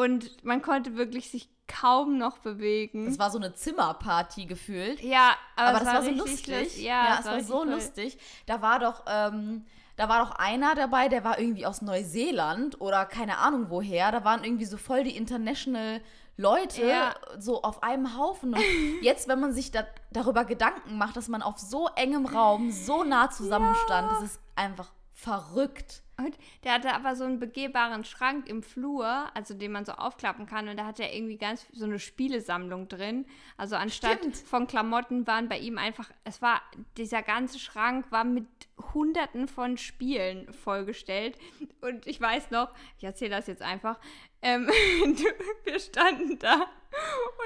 [0.03, 3.05] Und man konnte wirklich sich kaum noch bewegen.
[3.05, 5.01] Das war so eine Zimmerparty gefühlt.
[5.01, 6.59] ja, aber, Aber es das war so richtig lustig.
[6.63, 7.69] lust- Ja, es war, so richtig cool.
[7.73, 8.17] lustig.
[8.47, 9.65] Da war doch, ähm,
[9.97, 14.11] da war doch einer dabei, der war irgendwie aus Neuseeland oder keine Ahnung woher.
[14.11, 16.01] Da waren irgendwie so voll die international
[16.37, 17.13] Leute Ja.
[17.37, 18.53] so auf einem Haufen.
[18.53, 18.61] Und
[19.01, 23.03] jetzt, wenn man sich da, darüber Gedanken macht, dass man auf so engem Raum so
[23.03, 26.01] nah zusammenstand, das ist einfach verrückt.
[26.19, 30.45] Und der hatte aber so einen begehbaren Schrank im Flur, also den man so aufklappen
[30.45, 30.67] kann.
[30.67, 33.25] Und da hat er irgendwie ganz so eine Spielesammlung drin.
[33.55, 34.35] Also anstatt Stimmt.
[34.35, 36.61] von Klamotten waren bei ihm einfach, es war,
[36.97, 38.47] dieser ganze Schrank war mit
[38.93, 41.37] hunderten von Spielen vollgestellt.
[41.79, 43.97] Und ich weiß noch, ich erzähle das jetzt einfach,
[44.41, 44.67] ähm,
[45.03, 45.23] du,
[45.63, 46.67] wir standen da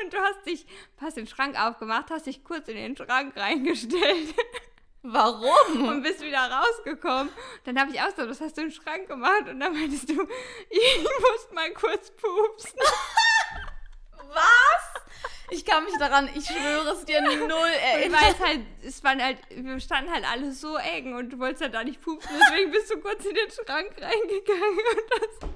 [0.03, 0.65] und du hast dich,
[0.97, 4.33] hast den Schrank aufgemacht, hast dich kurz in den Schrank reingestellt
[5.03, 5.87] Warum?
[5.89, 7.29] und bist wieder rausgekommen.
[7.65, 10.13] Dann habe ich auch so, das hast du im Schrank gemacht und dann meintest du,
[10.69, 12.79] ich muss mal kurz pupsen.
[14.29, 15.03] Was?
[15.49, 18.19] Ich kann mich daran, ich schwöre es dir, null Ich erinnern.
[18.21, 21.73] weiß halt, es waren halt, wir standen halt alle so eng und du wolltest halt
[21.75, 25.49] da nicht pupsen, deswegen bist du kurz in den Schrank reingegangen und das,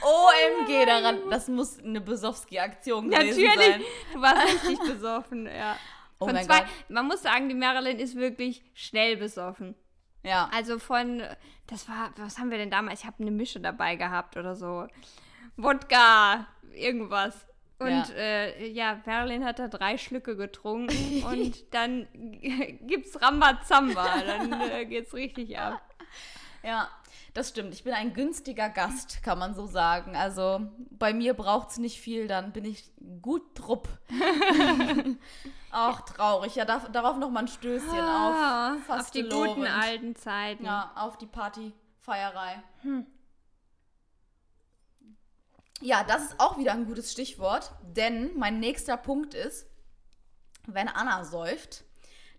[0.00, 3.84] OMG daran, das muss eine Besowski-Aktion gewesen natürlich, sein.
[4.12, 5.76] du warst richtig besoffen, ja.
[6.18, 6.68] Oh Von zwei, Gott.
[6.88, 9.74] man muss sagen, die Marilyn ist wirklich schnell besoffen.
[10.22, 10.48] Ja.
[10.54, 11.22] Also von,
[11.66, 13.00] das war, was haben wir denn damals?
[13.00, 14.86] Ich habe eine Mische dabei gehabt oder so.
[15.56, 17.46] Wodka, irgendwas.
[17.78, 18.04] Und Ja.
[18.16, 22.06] äh, ja, Marilyn hat da drei Schlücke getrunken und dann
[22.86, 24.22] gibt's Rambazamba.
[24.26, 25.80] Dann äh, geht's richtig ab.
[26.62, 26.88] Ja,
[27.34, 27.74] das stimmt.
[27.74, 30.16] Ich bin ein günstiger Gast, kann man so sagen.
[30.16, 33.88] Also bei mir braucht es nicht viel, dann bin ich gut trupp.
[35.72, 36.54] Auch traurig.
[36.54, 39.54] Ja, darf, darauf noch mal ein Stößchen Ah, auf auf die Fastelovend.
[39.56, 40.64] guten alten Zeiten.
[40.64, 42.62] Ja, auf die Partyfeierei.
[45.80, 49.66] Ja, das ist auch wieder ein gutes Stichwort, denn mein nächster Punkt ist,
[50.66, 51.84] wenn Anna säuft,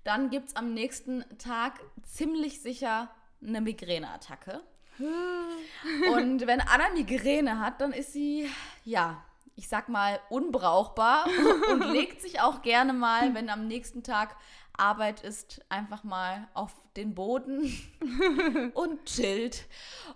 [0.04, 3.10] dann gibt es am nächsten Tag ziemlich sicher
[3.46, 4.62] eine Migräneattacke.
[6.14, 8.50] Und wenn Anna Migräne hat, dann ist sie,
[8.84, 9.24] ja,
[9.56, 11.26] ich sag mal, unbrauchbar
[11.72, 14.36] und legt sich auch gerne mal, wenn am nächsten Tag
[14.78, 17.72] Arbeit ist, einfach mal auf den Boden
[18.74, 19.66] und chillt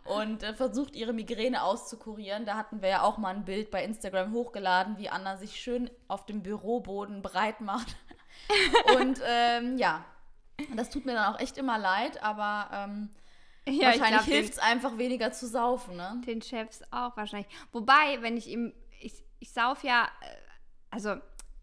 [0.03, 2.45] und äh, versucht ihre Migräne auszukurieren.
[2.45, 5.89] Da hatten wir ja auch mal ein Bild bei Instagram hochgeladen, wie Anna sich schön
[6.09, 7.95] auf dem Büroboden breit macht.
[8.97, 10.03] Und ähm, ja,
[10.75, 13.09] das tut mir dann auch echt immer leid, aber ähm,
[13.67, 16.21] Ja, ich wahrscheinlich hilft es einfach weniger zu saufen, ne?
[16.25, 17.49] Den Chefs auch wahrscheinlich.
[17.71, 20.35] Wobei, wenn ich ihm, ich, ich sauf ja, äh,
[20.89, 21.17] also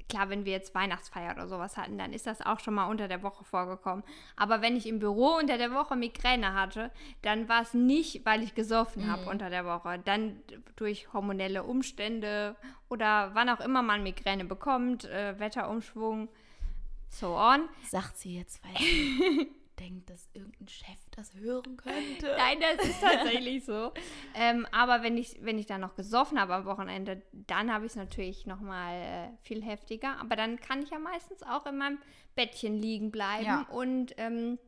[0.09, 3.09] klar, wenn wir jetzt Weihnachtsfeier oder sowas hatten, dann ist das auch schon mal unter
[3.09, 4.05] der Woche vorgekommen.
[4.37, 6.91] Aber wenn ich im Büro unter der Woche Migräne hatte,
[7.23, 9.99] dann war es nicht, weil ich gesoffen habe unter der Woche.
[10.05, 10.41] Dann
[10.77, 12.57] durch hormonelle Umstände
[12.89, 16.29] oder wann auch immer man Migräne bekommt, äh, Wetterumschwung,
[17.09, 17.69] so on.
[17.91, 22.35] Sagt sie jetzt, weil sie denkt, dass irgendein Chef das hören könnte.
[22.39, 23.93] Nein, das ist tatsächlich so.
[24.39, 27.93] Ähm, aber wenn ich, wenn ich dann noch gesoffen habe am Wochenende, dann habe ich
[27.93, 30.19] es natürlich noch mal äh, viel heftiger.
[30.21, 31.99] Aber dann kann ich ja meistens auch in meinem
[32.35, 33.67] Bettchen liegen bleiben Ja.
[33.71, 34.59] und, ähm,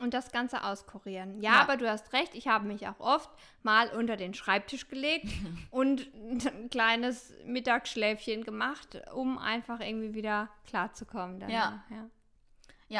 [0.00, 1.40] und das Ganze auskurieren.
[1.40, 1.60] Ja, Ja.
[1.62, 3.30] aber du hast recht, ich habe mich auch oft
[3.62, 5.28] mal unter den Schreibtisch gelegt
[5.70, 11.40] und ein kleines Mittagsschläfchen gemacht, um einfach irgendwie wieder klarzukommen.
[11.42, 11.48] ja.
[11.48, 12.10] Ja,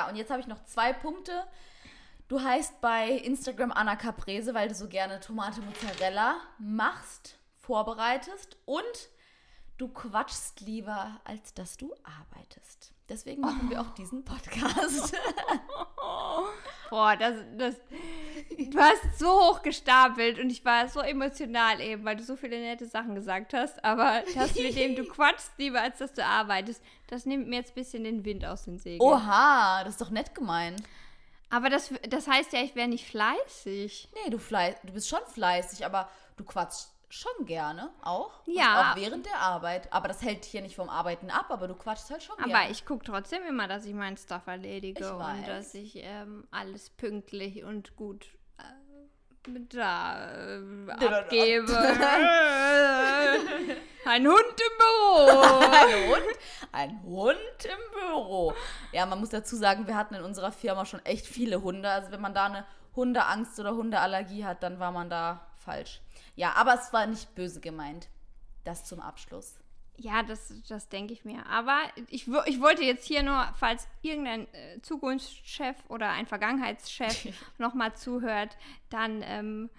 [0.09, 1.44] und jetzt habe ich noch zwei Punkte.
[2.28, 9.09] Du heißt bei Instagram Anna Caprese, weil du so gerne Tomate Mozzarella machst, vorbereitest und
[9.76, 12.93] du quatschst lieber, als dass du arbeitest.
[13.09, 15.14] Deswegen machen wir auch diesen Podcast.
[16.90, 17.75] Boah, das, das,
[18.57, 22.59] du hast so hoch gestapelt und ich war so emotional eben, weil du so viele
[22.61, 23.85] nette Sachen gesagt hast.
[23.85, 27.73] Aber das, mit dem du quatschst, lieber als dass du arbeitest, das nimmt mir jetzt
[27.73, 29.03] ein bisschen den Wind aus den Segeln.
[29.03, 30.83] Oha, das ist doch nett gemeint.
[31.51, 34.09] Aber das, das heißt ja, ich wäre nicht fleißig.
[34.14, 38.33] Nee, du, fleiß, du bist schon fleißig, aber du quatschst schon gerne auch.
[38.46, 38.92] Ja.
[38.92, 39.92] Auch während der Arbeit.
[39.92, 42.48] Aber das hält dich hier nicht vom Arbeiten ab, aber du quatschst halt schon Aber
[42.48, 42.70] gerne.
[42.70, 47.64] ich gucke trotzdem immer, dass ich meinen Stuff erledige und dass ich ähm, alles pünktlich
[47.64, 48.27] und gut
[48.59, 51.72] äh, da äh, abgebe.
[54.07, 55.61] Ein Hund im Büro.
[55.62, 56.38] ein Hund,
[56.72, 58.53] ein Hund im Büro.
[58.92, 61.88] Ja, man muss dazu sagen, wir hatten in unserer Firma schon echt viele Hunde.
[61.88, 66.03] Also wenn man da eine Hundeangst oder Hundeallergie hat, dann war man da falsch.
[66.37, 68.09] Ja, aber es war nicht böse gemeint.
[68.64, 69.57] Das zum Abschluss.
[69.97, 71.47] Ja, das, das denke ich mir.
[71.47, 77.94] Aber ich, ich wollte jetzt hier nur, falls irgendein äh, Zukunftschef oder ein Vergangenheitschef nochmal
[77.94, 78.57] zuhört,
[78.90, 79.70] dann ähm,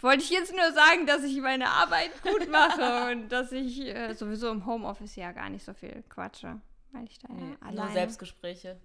[0.00, 4.14] wollte ich jetzt nur sagen, dass ich meine Arbeit gut mache und dass ich äh,
[4.14, 7.92] sowieso im Homeoffice ja gar nicht so viel quatsche, weil ich da ja nur alleine,
[7.92, 8.80] Selbstgespräche.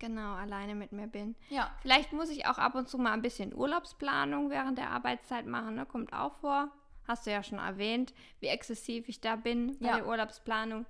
[0.00, 1.36] Genau, alleine mit mir bin.
[1.50, 1.70] Ja.
[1.82, 5.76] Vielleicht muss ich auch ab und zu mal ein bisschen Urlaubsplanung während der Arbeitszeit machen,
[5.76, 5.86] ne?
[5.86, 6.68] kommt auch vor.
[7.06, 9.96] Hast du ja schon erwähnt, wie exzessiv ich da bin bei Ja.
[9.96, 10.86] der Urlaubsplanung.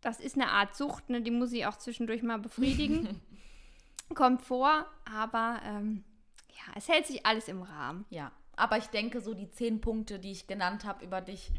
[0.00, 1.22] Das ist eine Art Sucht, ne?
[1.22, 3.20] die muss ich auch zwischendurch mal befriedigen.
[4.14, 6.04] kommt vor, aber ähm,
[6.50, 8.04] ja, es hält sich alles im Rahmen.
[8.10, 8.30] Ja.
[8.56, 11.50] Aber ich denke, so die zehn Punkte, die ich genannt habe über dich,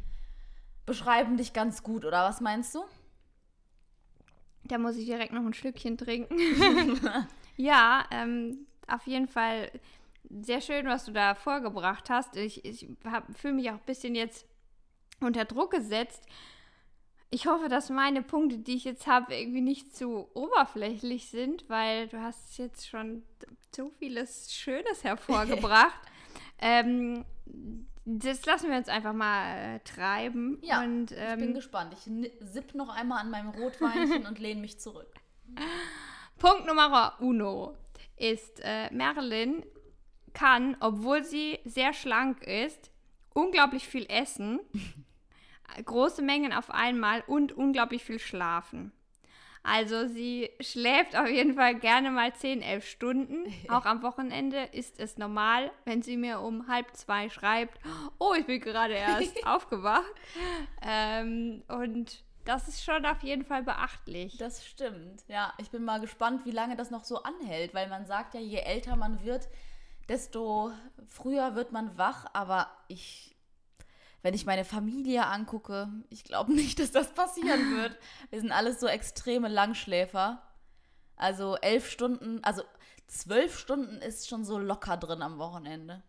[0.86, 2.84] beschreiben dich ganz gut, oder was meinst du?
[4.68, 6.38] Da muss ich direkt noch ein Schlückchen trinken.
[7.58, 9.72] ja, ähm, auf jeden Fall
[10.30, 12.36] sehr schön, was du da vorgebracht hast.
[12.36, 12.88] Ich, ich
[13.36, 14.46] fühle mich auch ein bisschen jetzt
[15.20, 16.24] unter Druck gesetzt.
[17.30, 22.08] Ich hoffe, dass meine Punkte, die ich jetzt habe, irgendwie nicht zu oberflächlich sind, weil
[22.08, 23.24] du hast jetzt schon
[23.76, 26.00] so vieles Schönes hervorgebracht.
[26.60, 27.26] ähm,
[28.10, 30.60] das lassen wir uns einfach mal äh, treiben.
[30.62, 31.94] Ja, und, Ich ähm, bin gespannt.
[31.94, 35.14] Ich sipp noch einmal an meinem Rotweinchen und lehne mich zurück.
[36.38, 37.76] Punkt Nummer uno
[38.16, 39.66] ist, äh, Marilyn
[40.32, 42.92] kann, obwohl sie sehr schlank ist,
[43.34, 44.62] unglaublich viel essen,
[45.86, 48.94] große Mengen auf einmal und unglaublich viel schlafen.
[49.70, 53.54] Also sie schläft auf jeden Fall gerne mal 10, 11 Stunden.
[53.70, 57.78] Auch am Wochenende ist es normal, wenn sie mir um halb zwei schreibt,
[58.18, 60.10] oh, ich bin gerade erst aufgewacht.
[60.82, 64.38] Ähm, und das ist schon auf jeden Fall beachtlich.
[64.38, 65.26] Das stimmt.
[65.28, 68.40] Ja, ich bin mal gespannt, wie lange das noch so anhält, weil man sagt ja,
[68.40, 69.50] je älter man wird,
[70.08, 70.72] desto
[71.08, 72.26] früher wird man wach.
[72.32, 73.36] Aber ich,
[74.28, 77.98] wenn ich meine Familie angucke, ich glaube nicht, dass das passieren wird.
[78.30, 80.44] Wir sind alles so extreme Langschläfer.
[81.16, 82.62] Also elf Stunden, also
[83.08, 86.04] zwölf Stunden ist schon so locker drin am Wochenende.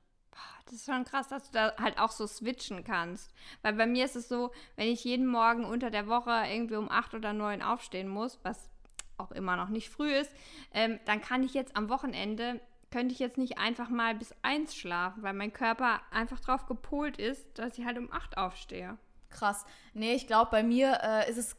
[0.64, 3.32] Das ist schon krass, dass du da halt auch so switchen kannst.
[3.62, 6.90] Weil bei mir ist es so, wenn ich jeden Morgen unter der Woche irgendwie um
[6.90, 8.68] 8 oder 9 aufstehen muss, was
[9.16, 10.32] auch immer noch nicht früh ist,
[10.74, 14.74] ähm, dann kann ich jetzt am Wochenende, könnte ich jetzt nicht einfach mal bis 1
[14.74, 18.96] schlafen, weil mein Körper einfach drauf gepolt ist, dass ich halt um 8 aufstehe.
[19.30, 19.64] Krass.
[19.92, 21.56] Nee, ich glaube, bei mir äh, ist es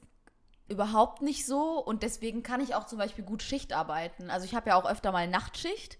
[0.67, 4.29] überhaupt nicht so und deswegen kann ich auch zum Beispiel gut Schicht arbeiten.
[4.29, 5.97] Also ich habe ja auch öfter mal Nachtschicht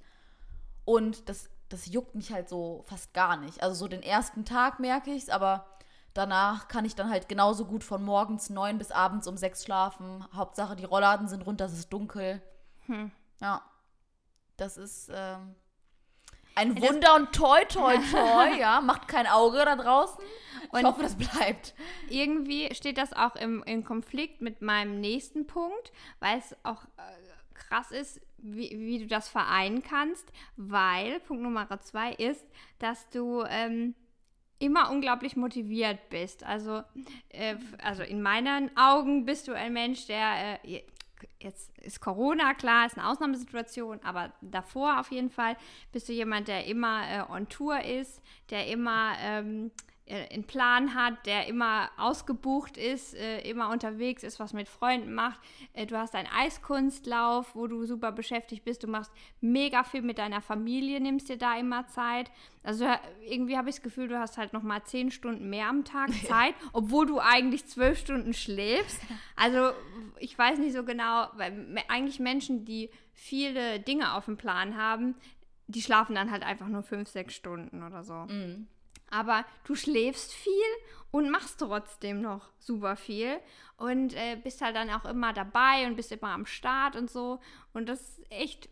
[0.86, 3.62] und das, das juckt mich halt so fast gar nicht.
[3.63, 5.65] Also so den ersten Tag merke ich es, aber
[6.13, 10.26] danach kann ich dann halt genauso gut von morgens neun bis abends um sechs schlafen.
[10.34, 12.42] Hauptsache die Rollladen sind runter, es ist dunkel.
[12.86, 13.12] Hm.
[13.42, 13.63] Ja,
[14.60, 15.56] das ist ähm,
[16.56, 18.82] ein Das- Wunder und toi, toi, toi, ja.
[18.82, 20.24] Macht kein Auge da draußen.
[20.63, 21.74] Ich Und- hoffe, das bleibt.
[22.10, 27.54] irgendwie steht das auch im, im Konflikt mit meinem nächsten Punkt, weil es auch äh,
[27.54, 32.45] krass ist, wie, wie du das vereinen kannst, weil Punkt Nummer zwei ist,
[32.80, 33.95] dass du ähm,
[34.60, 36.43] immer unglaublich motiviert bist.
[36.43, 36.84] Also,
[37.30, 40.84] äh, also in meinen Augen bist du ein Mensch, der äh,
[41.39, 45.55] jetzt ist Corona klar, ist eine Ausnahmesituation, aber davor auf jeden Fall
[45.91, 50.95] bist du jemand, der immer äh, on Tour ist, der immer ähm, äh, einen Plan
[50.95, 55.39] hat, der immer ausgebucht ist, äh, immer unterwegs ist, was mit Freunden macht.
[55.74, 58.84] Äh, du hast einen Eiskunstlauf, wo du super beschäftigt bist.
[58.84, 62.32] Du machst mega viel mit deiner Familie, nimmst dir da immer Zeit.
[62.63, 65.67] Also äh, irgendwie habe ich das Gefühl, du hast halt noch mal zehn Stunden mehr
[65.67, 69.02] am Tag Zeit, obwohl du eigentlich zwölf Stunden schläfst.
[69.36, 69.72] Also
[70.17, 75.15] ich weiß nicht so genau, weil eigentlich Menschen, die viele Dinge auf dem Plan haben,
[75.67, 78.13] die schlafen dann halt einfach nur fünf, sechs Stunden oder so.
[78.13, 78.67] Mhm.
[79.12, 80.52] Aber du schläfst viel
[81.12, 83.39] und machst trotzdem noch super viel
[83.78, 87.39] und äh, bist halt dann auch immer dabei und bist immer am Start und so.
[87.74, 88.69] Und das ist echt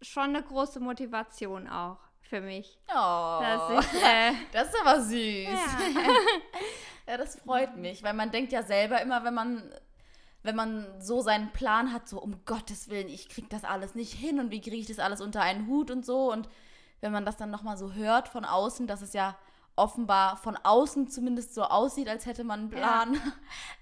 [0.00, 2.78] schon eine große Motivation auch für mich.
[2.88, 5.48] Oh, Dass ich, äh, das ist aber süß.
[5.48, 5.78] ja.
[7.08, 9.74] Ja, das freut mich, weil man denkt ja selber immer, wenn man,
[10.44, 14.12] wenn man so seinen Plan hat, so um Gottes Willen, ich krieg das alles nicht
[14.12, 16.30] hin und wie kriege ich das alles unter einen Hut und so.
[16.30, 16.48] Und
[17.00, 19.36] wenn man das dann nochmal so hört von außen, dass es ja
[19.76, 23.16] offenbar von außen zumindest so aussieht, als hätte man einen Plan.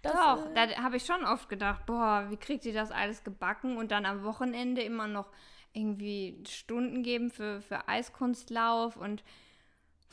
[0.02, 3.22] Das, Doch, äh, da habe ich schon oft gedacht, boah, wie kriegt ihr das alles
[3.22, 5.28] gebacken und dann am Wochenende immer noch
[5.74, 9.22] irgendwie Stunden geben für, für Eiskunstlauf und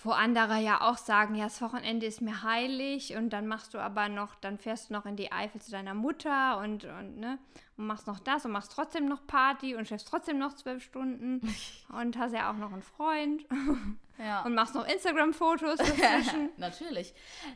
[0.04, 3.80] wo andere ja auch sagen, ja, das Wochenende ist mir heilig und dann machst du
[3.80, 7.40] aber noch, dann fährst du noch in die Eifel zu deiner Mutter und, und, ne,
[7.78, 11.42] und machst noch das und machst trotzdem noch Party und schläfst trotzdem noch zwölf Stunden
[11.90, 13.46] und hast ja auch noch einen Freund
[14.20, 14.44] ja.
[14.44, 16.50] und machst noch Instagram-Fotos dazwischen.
[16.58, 17.14] Natürlich.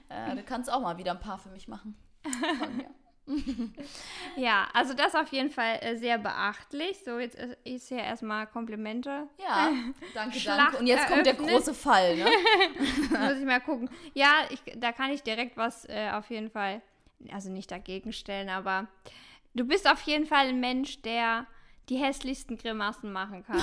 [0.09, 1.95] Äh, du kannst auch mal wieder ein paar für mich machen.
[2.59, 2.89] Von mir.
[4.35, 6.99] Ja, also das auf jeden Fall äh, sehr beachtlich.
[7.03, 9.27] So, jetzt ist, ist hier erstmal Komplimente.
[9.37, 9.71] Ja,
[10.13, 10.77] danke, Schlacht danke.
[10.77, 11.55] Und jetzt kommt der eröffnet.
[11.55, 12.25] große Fall, ne?
[13.09, 13.89] Muss ich mal gucken.
[14.13, 16.81] Ja, ich, da kann ich direkt was äh, auf jeden Fall,
[17.31, 18.87] also nicht dagegen stellen, aber
[19.53, 21.45] du bist auf jeden Fall ein Mensch, der
[21.89, 23.59] die hässlichsten Grimassen machen kann.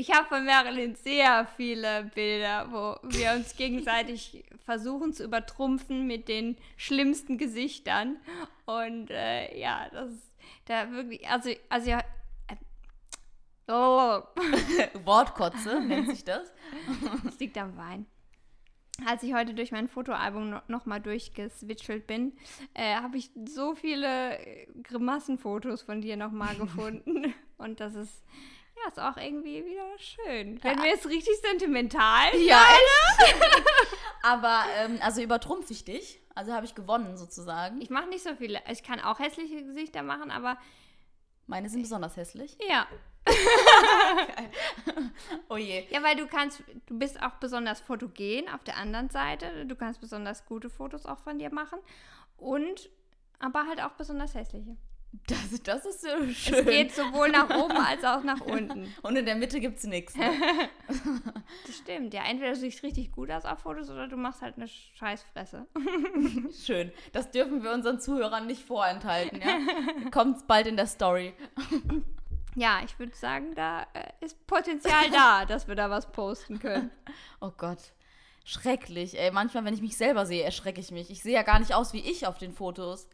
[0.00, 6.26] Ich habe von Marilyn sehr viele Bilder, wo wir uns gegenseitig versuchen zu übertrumpfen mit
[6.26, 8.16] den schlimmsten Gesichtern.
[8.64, 10.32] Und äh, ja, das ist
[10.64, 11.98] da wirklich, also, also ja.
[12.48, 12.56] Äh,
[13.68, 14.22] oh,
[15.04, 16.50] Wortkotze nennt sich das.
[17.22, 18.06] das liegt am Wein.
[19.04, 22.32] Als ich heute durch mein Fotoalbum no nochmal durchgeswitchelt bin,
[22.72, 27.34] äh, habe ich so viele äh, Grimassenfotos von dir nochmal gefunden.
[27.58, 28.24] Und das ist,
[28.82, 30.62] ja, ist auch irgendwie wieder schön.
[30.62, 32.36] Werden wir jetzt richtig sentimental?
[32.38, 32.64] Ja?
[34.22, 36.20] Aber, ähm, also übertrumpf ich dich.
[36.34, 37.80] Also habe ich gewonnen sozusagen.
[37.80, 38.60] Ich mache nicht so viele.
[38.70, 40.56] Ich kann auch hässliche Gesichter machen, aber
[41.46, 42.56] Meine sind besonders hässlich.
[42.68, 42.86] ja.
[45.48, 45.84] Oh je.
[45.90, 49.66] Ja, weil du kannst, du bist auch besonders fotogen auf der anderen Seite.
[49.66, 51.78] Du kannst besonders gute Fotos auch von dir machen.
[52.36, 52.88] Und,
[53.38, 54.76] aber halt auch besonders hässliche.
[55.26, 56.64] Das, das ist so Es schön.
[56.66, 58.92] geht sowohl nach oben als auch nach unten.
[59.02, 60.16] Und in der Mitte gibt es nichts.
[60.16, 60.30] Ne?
[61.66, 62.22] Das stimmt, ja.
[62.24, 65.66] Entweder du siehst richtig gut aus auf Fotos oder du machst halt eine Scheißfresse.
[66.64, 66.92] Schön.
[67.12, 69.40] Das dürfen wir unseren Zuhörern nicht vorenthalten.
[69.40, 69.58] Ja?
[70.10, 71.34] Kommt bald in der Story.
[72.54, 76.90] Ja, ich würde sagen, da äh, ist Potenzial da, dass wir da was posten können.
[77.40, 77.92] Oh Gott.
[78.44, 79.18] Schrecklich.
[79.18, 81.10] Ey, manchmal, wenn ich mich selber sehe, erschrecke ich mich.
[81.10, 83.08] Ich sehe ja gar nicht aus wie ich auf den Fotos.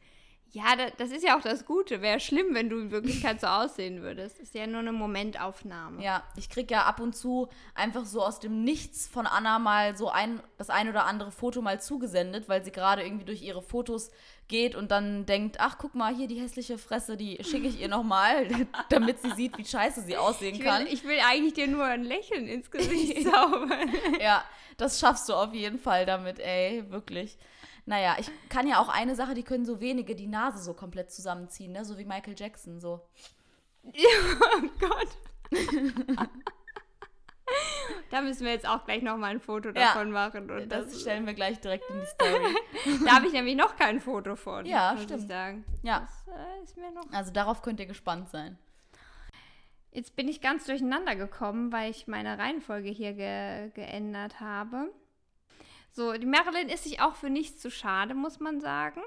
[0.52, 2.00] Ja, da, das ist ja auch das Gute.
[2.00, 4.38] Wäre schlimm, wenn du in Wirklichkeit so aussehen würdest.
[4.38, 6.02] Ist ja nur eine Momentaufnahme.
[6.02, 9.96] Ja, ich krieg ja ab und zu einfach so aus dem Nichts von Anna mal
[9.96, 13.61] so ein, das ein oder andere Foto mal zugesendet, weil sie gerade irgendwie durch ihre
[13.61, 14.11] Fotos
[14.48, 17.88] geht und dann denkt, ach, guck mal, hier die hässliche Fresse, die schicke ich ihr
[17.88, 18.46] nochmal,
[18.88, 20.85] damit sie sieht, wie scheiße sie aussehen Ich kann.
[20.85, 23.90] will, ich will eigentlich dir nur ein Lächeln ins Gesicht zaubern.
[24.20, 24.44] Ja,
[24.76, 27.37] das schaffst du auf jeden Fall damit, ey, wirklich.
[27.87, 31.12] Naja, ich kann ja auch eine Sache, die können so wenige die Nase so komplett
[31.12, 31.85] zusammenziehen, ne?
[31.85, 33.01] So wie Michael Jackson, so.
[33.85, 35.09] oh Gott.
[38.11, 40.51] da müssen wir jetzt auch gleich nochmal ein Foto Ja, davon machen.
[40.51, 42.57] Und Das das, stellen wir gleich direkt in die Story.
[43.05, 44.66] da habe ich nämlich noch kein Foto von.
[44.66, 45.22] Ja, muss stimmt.
[45.22, 45.64] Ich sagen.
[45.83, 48.59] Ja, äh, ist mir noch also darauf könnt ihr gespannt sein.
[49.92, 54.90] Jetzt bin ich ganz durcheinander gekommen, weil ich meine Reihenfolge hier ge geändert habe.
[55.96, 59.00] So, die Marilyn ist sich auch für nichts zu schade, muss man sagen.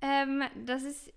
[0.00, 1.12] Ähm, das ist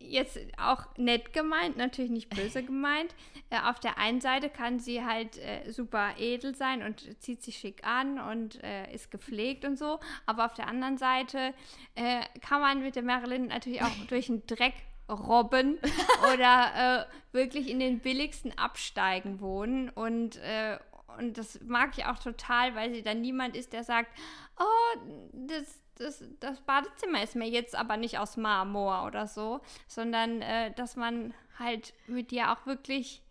[0.00, 3.14] jetzt auch nett gemeint, natürlich nicht böse gemeint.
[3.50, 7.58] Äh, auf der einen Seite kann sie halt äh, super edel sein und zieht sich
[7.58, 10.00] schick an und äh, ist gepflegt und so.
[10.26, 11.54] Aber auf der anderen Seite
[11.94, 14.74] äh, kann man mit der Marilyn natürlich auch durch den Dreck
[15.08, 15.78] robben
[16.34, 20.78] oder äh, wirklich in den billigsten Absteigen wohnen und äh,
[21.18, 24.10] und das mag ich auch total, weil sie dann niemand ist, der sagt,
[24.58, 24.98] oh,
[25.32, 30.72] das, das, das Badezimmer ist mir jetzt aber nicht aus Marmor oder so, sondern äh,
[30.74, 33.22] dass man halt mit dir auch wirklich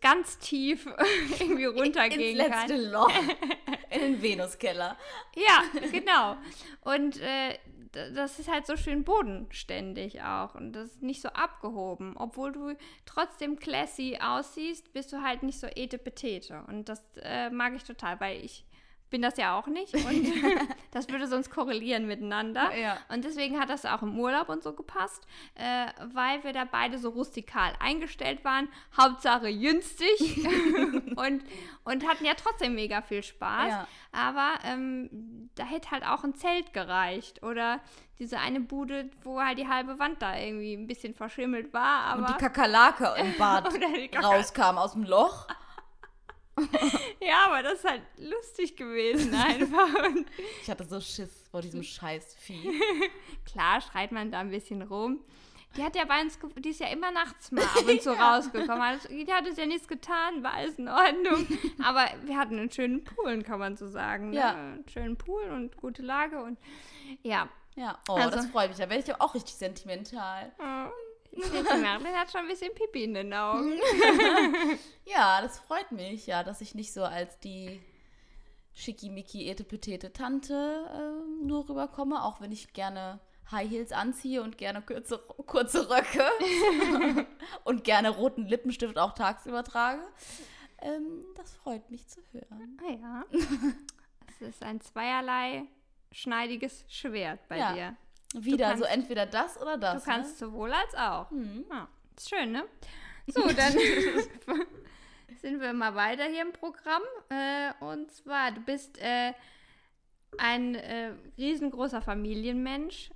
[0.00, 0.86] ganz tief
[1.40, 2.68] irgendwie runtergehen Ins kann.
[2.68, 3.10] letzte Loch.
[3.90, 4.96] In den Venuskeller.
[5.34, 6.36] Ja, genau.
[6.82, 7.58] Und äh,
[7.92, 12.16] das ist halt so schön bodenständig auch und das ist nicht so abgehoben.
[12.16, 12.74] Obwohl du
[13.06, 16.62] trotzdem classy aussiehst, bist du halt nicht so etepetete.
[16.68, 18.64] Und das äh, mag ich total, weil ich
[19.12, 20.32] bin das ja auch nicht und
[20.90, 22.76] das würde sonst korrelieren miteinander.
[22.76, 22.96] Ja.
[23.08, 26.98] Und deswegen hat das auch im Urlaub und so gepasst, äh, weil wir da beide
[26.98, 28.68] so rustikal eingestellt waren.
[28.98, 30.44] Hauptsache jünstig
[31.16, 31.44] und,
[31.84, 33.68] und hatten ja trotzdem mega viel Spaß.
[33.68, 33.86] Ja.
[34.10, 37.80] Aber ähm, da hätte halt auch ein Zelt gereicht oder
[38.18, 42.04] diese eine Bude, wo halt die halbe Wand da irgendwie ein bisschen verschimmelt war.
[42.04, 43.68] Aber Und die Kakerlake im Bad
[44.22, 45.46] rauskam aus dem Loch.
[47.20, 49.88] ja, aber das ist halt lustig gewesen einfach.
[50.06, 50.26] Und
[50.62, 52.80] Ich hatte so Schiss vor diesem scheiß Vieh.
[53.44, 55.20] klar schreit man da ein bisschen rum.
[55.76, 58.82] Die hat ja bei uns, die ist ja immer nachts mal ab und zu rausgekommen.
[58.82, 61.46] Also, die hat es ja nichts getan, war alles in Ordnung.
[61.82, 64.30] Aber wir hatten einen schönen Pool, kann man so sagen.
[64.30, 64.36] Ne?
[64.36, 64.50] Ja.
[64.50, 66.58] Einen schönen Pool und gute Lage und
[67.22, 67.48] ja.
[67.74, 68.76] Ja, oh, Also- das freut mich.
[68.76, 70.52] Da werde ich aber auch richtig sentimental.
[70.58, 70.62] Die
[71.32, 73.74] Merlin hat schon ein bisschen Pipi in den Augen.
[75.04, 77.80] Ja, das freut mich, ja, dass ich nicht so als die
[78.72, 83.20] schickimicki etepetete Tante ähm, nur rüberkomme, auch wenn ich gerne
[83.50, 86.24] High Heels anziehe und gerne kurze, kurze Röcke
[87.64, 90.02] und gerne roten Lippenstift auch tagsüber trage.
[90.80, 92.78] Ähm, das freut mich zu hören.
[92.86, 93.24] Ah ja.
[94.28, 95.64] Es ist ein zweierlei
[96.12, 97.72] schneidiges Schwert bei Ja.
[97.74, 97.96] dir.
[98.34, 100.02] Wieder kannst- so entweder das oder das.
[100.04, 101.30] Du kannst sowohl als auch.
[101.30, 101.64] Ne?
[101.70, 102.64] Ja, ist schön, ne?
[103.28, 103.72] So, dann
[105.40, 107.02] sind wir mal weiter hier im Programm.
[107.28, 109.32] Äh, und zwar, du bist äh,
[110.38, 113.10] ein äh, riesengroßer Familienmensch.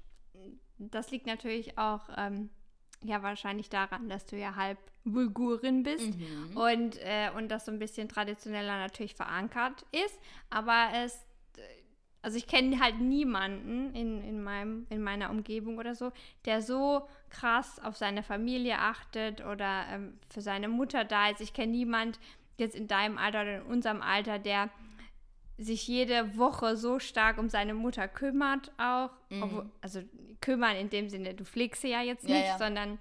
[0.79, 2.51] Das liegt natürlich auch ähm,
[3.03, 6.57] ja wahrscheinlich daran, dass du ja halb Bulgurin bist Mhm.
[6.57, 6.99] und,
[7.37, 10.19] und das so ein bisschen traditioneller natürlich verankert ist.
[10.51, 11.26] Aber es,
[12.27, 16.11] also ich kenne halt niemanden in, in, meinem, in meiner Umgebung oder so,
[16.45, 21.41] der so krass auf seine Familie achtet oder ähm, für seine Mutter da ist.
[21.41, 22.19] Ich kenne niemand
[22.59, 24.71] jetzt in deinem Alter oder in unserem Alter, der
[25.57, 29.11] sich jede Woche so stark um seine Mutter kümmert auch.
[29.31, 29.43] Mhm.
[29.45, 30.03] Obwohl, also
[30.41, 32.59] kümmern in dem Sinne, du pflegst sie ja jetzt Ja, nicht, ja.
[32.59, 32.99] sondern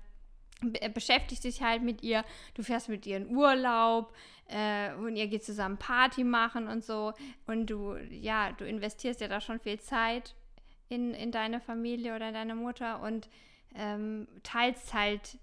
[0.61, 2.23] be beschäftigst dich halt mit ihr.
[2.53, 4.13] Du fährst mit ihr in Urlaub
[4.47, 7.13] äh, und ihr geht zusammen Party machen und so.
[7.47, 10.35] Und du, ja, du investierst ja da schon viel Zeit
[10.89, 13.27] in, in deine Familie oder in deine Mutter und
[13.75, 15.37] ähm, teilst halt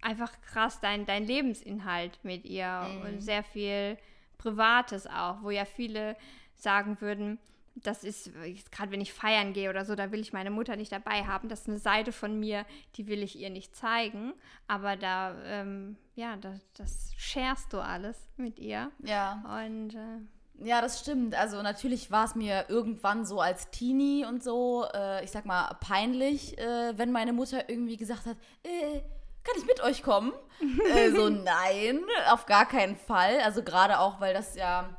[0.00, 3.02] einfach krass dein, dein Lebensinhalt mit ihr Mhm.
[3.02, 3.96] und sehr viel
[4.38, 6.16] Privates auch, wo ja viele
[6.54, 7.38] sagen würden,
[7.76, 8.30] das ist,
[8.70, 11.48] gerade wenn ich feiern gehe oder so, da will ich meine Mutter nicht dabei haben.
[11.48, 12.64] Das ist eine Seite von mir,
[12.96, 14.32] die will ich ihr nicht zeigen.
[14.68, 18.90] Aber da, ähm, ja, das, das sharest du alles mit ihr.
[19.02, 19.42] Ja.
[19.64, 21.34] Und äh, Ja, das stimmt.
[21.34, 25.76] Also natürlich war es mir irgendwann so als Teenie und so, äh, ich sag mal,
[25.80, 29.00] peinlich, äh, wenn meine Mutter irgendwie gesagt hat, äh,
[29.42, 30.32] kann ich mit euch kommen?
[30.94, 32.00] äh, so, nein,
[32.30, 33.40] auf gar keinen Fall.
[33.40, 34.96] Also gerade auch, weil das ja,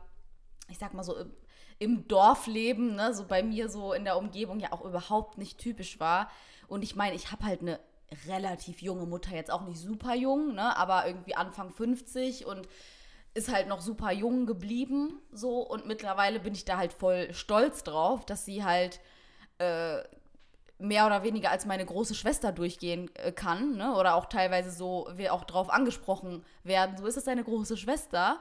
[0.68, 1.16] ich sag mal so,
[1.80, 6.00] im, Dorfleben, ne, so bei mir so in der Umgebung ja auch überhaupt nicht typisch
[6.00, 6.30] war.
[6.68, 7.80] Und ich meine, ich habe halt eine
[8.28, 12.68] relativ junge Mutter, jetzt auch nicht super jung, ne, aber irgendwie Anfang 50 und
[13.34, 17.84] ist halt noch super jung geblieben, so und mittlerweile bin ich da halt voll stolz
[17.84, 19.02] drauf, dass sie halt
[19.58, 20.02] äh,
[20.78, 23.96] mehr oder weniger als meine große Schwester durchgehen äh, kann, ne?
[23.96, 28.40] Oder auch teilweise so, wir auch drauf angesprochen werden, so ist es deine große Schwester.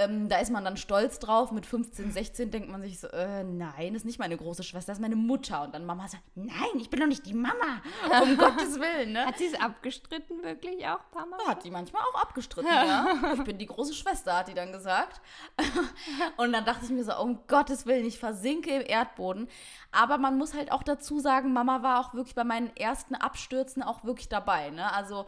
[0.00, 1.52] Ähm, da ist man dann stolz drauf.
[1.52, 5.00] Mit 15, 16 denkt man sich so, äh, nein, ist nicht meine große Schwester, ist
[5.00, 5.62] meine Mutter.
[5.62, 7.82] Und dann Mama sagt, nein, ich bin doch nicht die Mama.
[8.22, 9.26] Um Gottes Willen, ne?
[9.26, 11.38] hat sie es abgestritten wirklich auch, ein paar Mal?
[11.46, 13.34] Hat die manchmal auch abgestritten, ja.
[13.34, 15.20] Ich bin die große Schwester, hat die dann gesagt.
[16.38, 19.48] Und dann dachte ich mir so, um Gottes Willen, ich versinke im Erdboden.
[19.92, 23.82] Aber man muss halt auch dazu sagen, Mama war auch wirklich bei meinen ersten Abstürzen
[23.82, 24.70] auch wirklich dabei.
[24.70, 24.90] Ne?
[24.94, 25.26] Also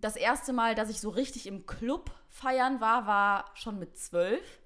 [0.00, 4.60] das erste Mal, dass ich so richtig im Club feiern war, war schon mit zwölf.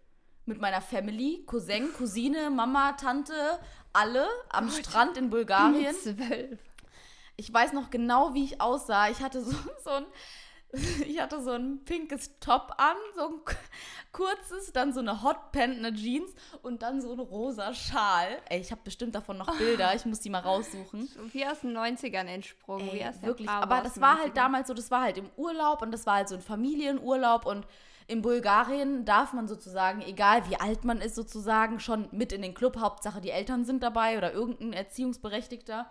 [0.47, 3.61] Mit meiner Family, Cousin, Cousine, Mama, Tante,
[3.93, 5.95] alle am Strand in Bulgarien.
[5.95, 6.59] Zwölf.
[7.37, 9.09] Ich weiß noch genau, wie ich aussah.
[9.09, 10.07] Ich hatte so, so ein
[11.07, 13.41] ich hatte so ein pinkes Top an, so ein
[14.13, 18.39] kurzes, dann so eine Hotpant, eine Jeans und dann so ein rosa Schal.
[18.49, 21.07] Ey, ich habe bestimmt davon noch Bilder, ich muss die mal raussuchen.
[21.07, 22.93] So wie aus den 90ern entsprungen.
[22.93, 24.35] wie Ey, aus wirklich, aber das war halt 90ern.
[24.35, 27.67] damals so, das war halt im Urlaub und das war halt so ein Familienurlaub und
[28.07, 32.55] in Bulgarien darf man sozusagen, egal wie alt man ist, sozusagen schon mit in den
[32.55, 32.79] Club.
[32.79, 35.89] Hauptsache die Eltern sind dabei oder irgendein Erziehungsberechtigter.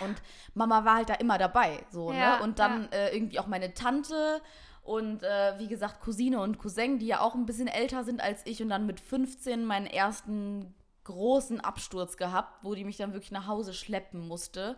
[0.00, 0.16] Und
[0.54, 2.42] Mama war halt da immer dabei, so, Ja, ne?
[2.44, 4.40] Und dann äh, irgendwie auch meine Tante
[4.82, 8.42] und äh, wie gesagt Cousine und Cousin, die ja auch ein bisschen älter sind als
[8.44, 10.74] ich und dann mit 15 meinen ersten
[11.04, 14.76] großen Absturz gehabt, wo die mich dann wirklich nach Hause schleppen musste.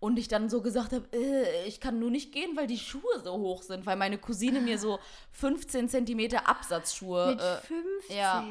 [0.00, 3.20] Und ich dann so gesagt habe, äh, ich kann nur nicht gehen, weil die Schuhe
[3.22, 4.98] so hoch sind, weil meine Cousine mir so
[5.32, 8.16] 15 Zentimeter Absatzschuhe Mit äh, 15.
[8.16, 8.44] ja.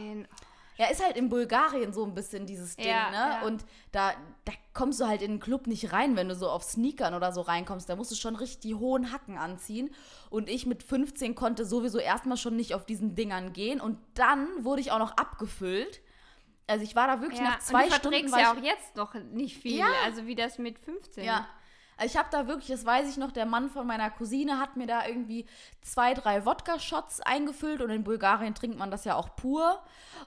[0.78, 3.16] Ja, ist halt in Bulgarien so ein bisschen dieses Ding, Ja, ne?
[3.16, 3.42] ja.
[3.44, 4.14] Und da,
[4.46, 7.32] da kommst du halt in den Club nicht rein, wenn du so auf Sneakern oder
[7.32, 7.88] so reinkommst.
[7.88, 9.94] Da musst du schon richtig die hohen Hacken anziehen.
[10.32, 13.80] Und ich mit 15 konnte sowieso erstmal schon nicht auf diesen Dingern gehen.
[13.82, 16.02] Und dann wurde ich auch noch abgefüllt.
[16.66, 18.30] Also ich war da wirklich Ja, nach zwei und du Stunden.
[18.40, 19.86] ja auch jetzt noch nicht viel, Ja.
[20.06, 21.24] also wie das mit 15.
[21.26, 21.46] Ja.
[21.98, 24.76] Also ich habe da wirklich, das weiß ich noch, der Mann von meiner Cousine hat
[24.78, 25.46] mir da irgendwie
[25.82, 29.82] zwei, drei Wodka-Shots eingefüllt und in Bulgarien trinkt man das ja auch pur.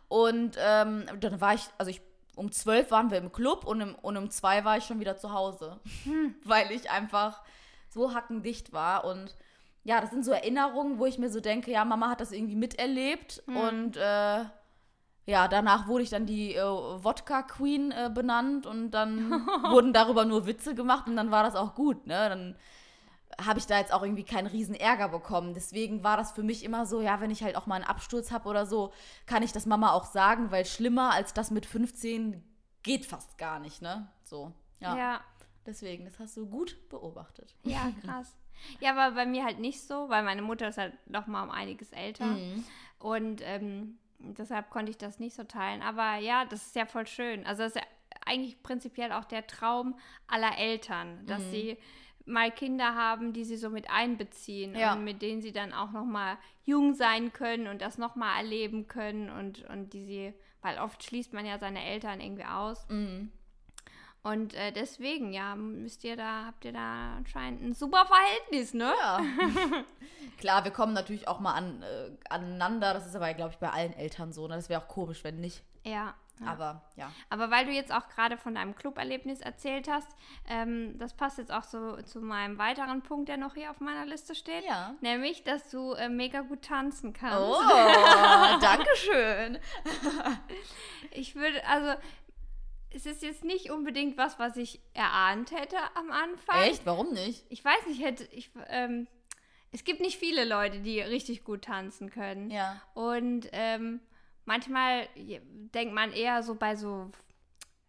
[0.09, 2.01] Und ähm, dann war ich, also ich,
[2.37, 5.17] um zwölf waren wir im Club und, im, und um zwei war ich schon wieder
[5.17, 5.81] zu Hause,
[6.45, 7.43] weil ich einfach
[7.89, 9.35] so hackendicht war und
[9.85, 12.57] ja, das sind so Erinnerungen, wo ich mir so denke, ja, Mama hat das irgendwie
[12.57, 14.45] miterlebt und äh,
[15.27, 19.31] ja, danach wurde ich dann die äh, Wodka Queen äh, benannt und dann
[19.71, 22.29] wurden darüber nur Witze gemacht und dann war das auch gut, ne?
[22.29, 22.57] Dann
[23.45, 25.53] habe ich da jetzt auch irgendwie keinen riesen Ärger bekommen.
[25.53, 28.31] Deswegen war das für mich immer so, ja, wenn ich halt auch mal einen Absturz
[28.31, 28.93] habe oder so,
[29.27, 32.43] kann ich das Mama auch sagen, weil schlimmer als das mit 15
[32.83, 34.09] geht fast gar nicht, ne?
[34.23, 34.97] So, ja.
[34.97, 35.21] ja.
[35.67, 37.55] Deswegen, das hast du gut beobachtet.
[37.65, 38.37] Ja, krass.
[38.81, 41.51] Ja, aber bei mir halt nicht so, weil meine Mutter ist halt noch mal um
[41.51, 42.27] einiges älter.
[42.27, 42.65] Mhm.
[43.01, 45.83] Und ähm, deshalb konnte ich das nicht so teilen.
[45.83, 47.47] Aber ja, das ist ja voll schön.
[47.47, 47.87] Also das ist ja
[48.25, 51.51] eigentlich prinzipiell auch der Traum aller Eltern, dass Mhm.
[51.51, 51.79] sie
[52.25, 54.95] mal Kinder haben, die sie so mit einbeziehen Ja.
[54.95, 58.37] und mit denen sie dann auch noch mal jung sein können und das noch mal
[58.39, 62.85] erleben können und, und die sie, weil oft schließt man ja seine Eltern irgendwie aus.
[62.89, 63.31] Mhm.
[64.27, 68.93] Und äh, deswegen, ja, müsst ihr da, habt ihr da anscheinend ein super Verhältnis, ne?
[69.01, 69.21] Ja.
[70.41, 72.93] Klar, wir kommen natürlich auch mal an, äh, aneinander.
[72.93, 74.49] Das ist aber, glaube ich, bei allen Eltern so.
[74.49, 74.57] Ne?
[74.57, 75.63] Das wäre auch komisch, wenn nicht.
[75.85, 76.15] Ja.
[76.41, 76.47] ja.
[76.47, 77.13] Aber ja.
[77.31, 80.09] Aber weil du jetzt auch gerade von deinem Club-Erlebnis erzählt hast,
[80.49, 84.07] ähm, das passt jetzt auch so zu meinem weiteren Punkt, der noch hier auf meiner
[84.07, 84.65] Liste steht.
[84.65, 84.97] Ja.
[85.03, 87.39] Nämlich, dass du äh, mega gut tanzen kannst.
[87.39, 87.63] Oh,
[88.61, 89.59] danke schön.
[91.13, 91.95] Ich würde, also,
[92.97, 96.63] es ist jetzt nicht unbedingt was, was ich erahnt hätte am Anfang.
[96.63, 96.87] Echt?
[96.87, 97.45] Warum nicht?
[97.51, 99.07] Ich weiß nicht, hätte ich, ähm,
[99.71, 102.51] es gibt nicht viele Leute, die richtig gut tanzen können.
[102.51, 102.81] Ja.
[102.95, 104.01] Und ähm,
[104.47, 105.07] manchmal
[105.75, 107.11] denkt man eher so bei so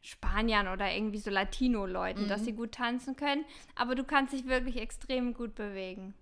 [0.01, 2.45] Spaniern oder irgendwie so Latino-Leuten, dass Mhm.
[2.45, 3.45] sie gut tanzen können.
[3.75, 6.13] Aber du kannst dich wirklich extrem gut bewegen.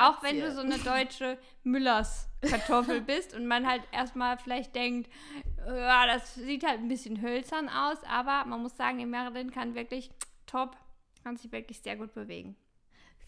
[0.00, 5.10] Auch wenn du so eine deutsche Müllers-Kartoffel bist und man halt erstmal vielleicht denkt,
[5.66, 9.74] ja, das sieht halt ein bisschen hölzern aus, aber man muss sagen, die Meredin kann
[9.74, 10.10] wirklich
[10.46, 10.76] top,
[11.22, 12.56] kann sich wirklich sehr gut bewegen.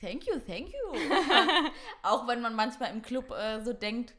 [0.01, 0.99] Thank you, thank you.
[2.03, 4.15] auch wenn man manchmal im Club äh, so denkt,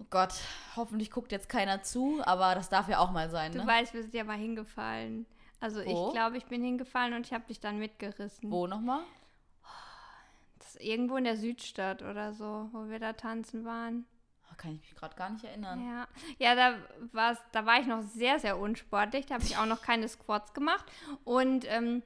[0.00, 0.34] oh Gott,
[0.76, 3.66] hoffentlich guckt jetzt keiner zu, aber das darf ja auch mal sein, Du ne?
[3.66, 5.26] weißt, wir sind ja mal hingefallen.
[5.60, 6.08] Also Wo?
[6.08, 8.50] ich glaube, ich bin hingefallen und ich habe dich dann mitgerissen.
[8.50, 9.00] Wo nochmal?
[10.76, 14.06] Irgendwo in der Südstadt oder so, wo wir da tanzen waren.
[14.50, 15.84] Oh, Kann ich mich gerade gar nicht erinnern.
[15.84, 16.08] Ja,
[16.38, 16.78] ja da,
[17.12, 19.26] war's, da war ich noch sehr, sehr unsportlich.
[19.26, 20.84] Da habe ich auch noch keine Squats gemacht.
[21.24, 22.02] Und ähm,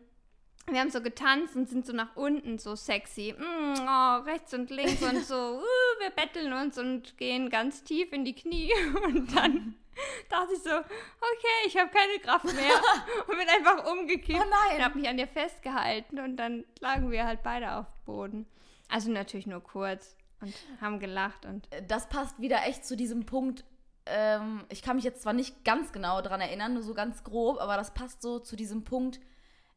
[0.70, 3.34] wir haben so getanzt und sind so nach unten so sexy.
[3.36, 5.62] Mm, oh, rechts und links und so.
[5.68, 8.72] Uh, wir betteln uns und gehen ganz tief in die Knie.
[9.04, 9.74] Und dann
[10.28, 12.80] dachte ich so, okay, ich habe keine Kraft mehr.
[13.26, 14.38] Und bin einfach umgekippt.
[14.38, 14.78] Oh nein.
[14.78, 18.46] Ich habe mich an dir festgehalten und dann lagen wir halt beide auf dem Boden.
[18.88, 23.64] Also natürlich nur kurz und haben gelacht und das passt wieder echt zu diesem Punkt.
[24.06, 27.60] Ähm, ich kann mich jetzt zwar nicht ganz genau dran erinnern, nur so ganz grob,
[27.60, 29.20] aber das passt so zu diesem Punkt,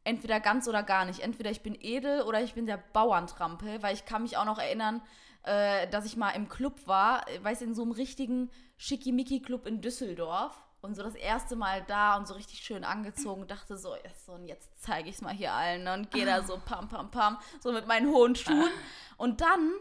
[0.04, 1.20] entweder ganz oder gar nicht.
[1.20, 4.58] Entweder ich bin edel oder ich bin der Bauerntrampel, weil ich kann mich auch noch
[4.58, 5.02] erinnern,
[5.42, 9.80] äh, dass ich mal im Club war, äh, weiß in so einem richtigen Schickimicki-Club in
[9.80, 13.94] Düsseldorf und so das erste Mal da und so richtig schön angezogen, dachte so,
[14.26, 16.88] so und jetzt zeige ich es mal hier allen ne, und gehe da so pam,
[16.88, 18.70] pam, pam, so mit meinen hohen Schuhen.
[19.16, 19.72] Und dann,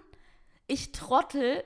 [0.68, 1.64] ich Trottel,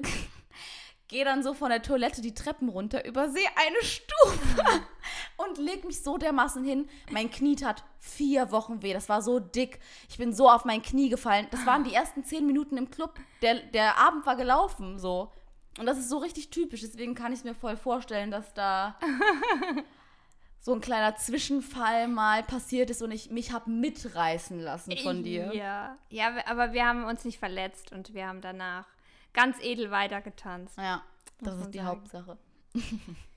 [1.10, 4.64] gehe dann so von der Toilette die Treppen runter, übersehe eine Stufe
[5.38, 6.90] und leg mich so dermaßen hin.
[7.12, 8.94] Mein Knie tat vier Wochen weh.
[8.94, 9.82] Das war so dick.
[10.08, 11.48] Ich bin so auf mein Knie gefallen.
[11.52, 13.20] Das waren die ersten zehn Minuten im Club.
[13.42, 15.30] Der, der Abend war gelaufen, so.
[15.78, 16.82] Und das ist so richtig typisch.
[16.82, 18.98] Deswegen kann ich es mir voll vorstellen, dass da
[20.62, 25.54] so ein kleiner Zwischenfall mal passiert ist und ich mich habe mitreißen lassen von dir.
[25.54, 25.98] Ja.
[26.10, 28.88] Ja, aber wir haben uns nicht verletzt und wir haben danach
[29.34, 30.78] ganz edel weitergetanzt.
[30.78, 31.04] Ja,
[31.42, 31.90] das ist die sagen.
[31.90, 32.38] Hauptsache.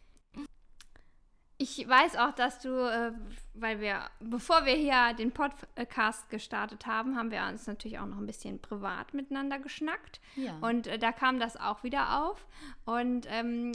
[1.61, 3.13] Ich weiß auch, dass du, äh,
[3.55, 8.19] weil wir, bevor wir hier den Podcast gestartet haben, haben wir uns natürlich auch noch
[8.19, 10.21] ein bisschen privat miteinander geschnackt.
[10.37, 10.57] Ja.
[10.61, 12.47] Und äh, da kam das auch wieder auf.
[12.85, 13.73] Und ähm,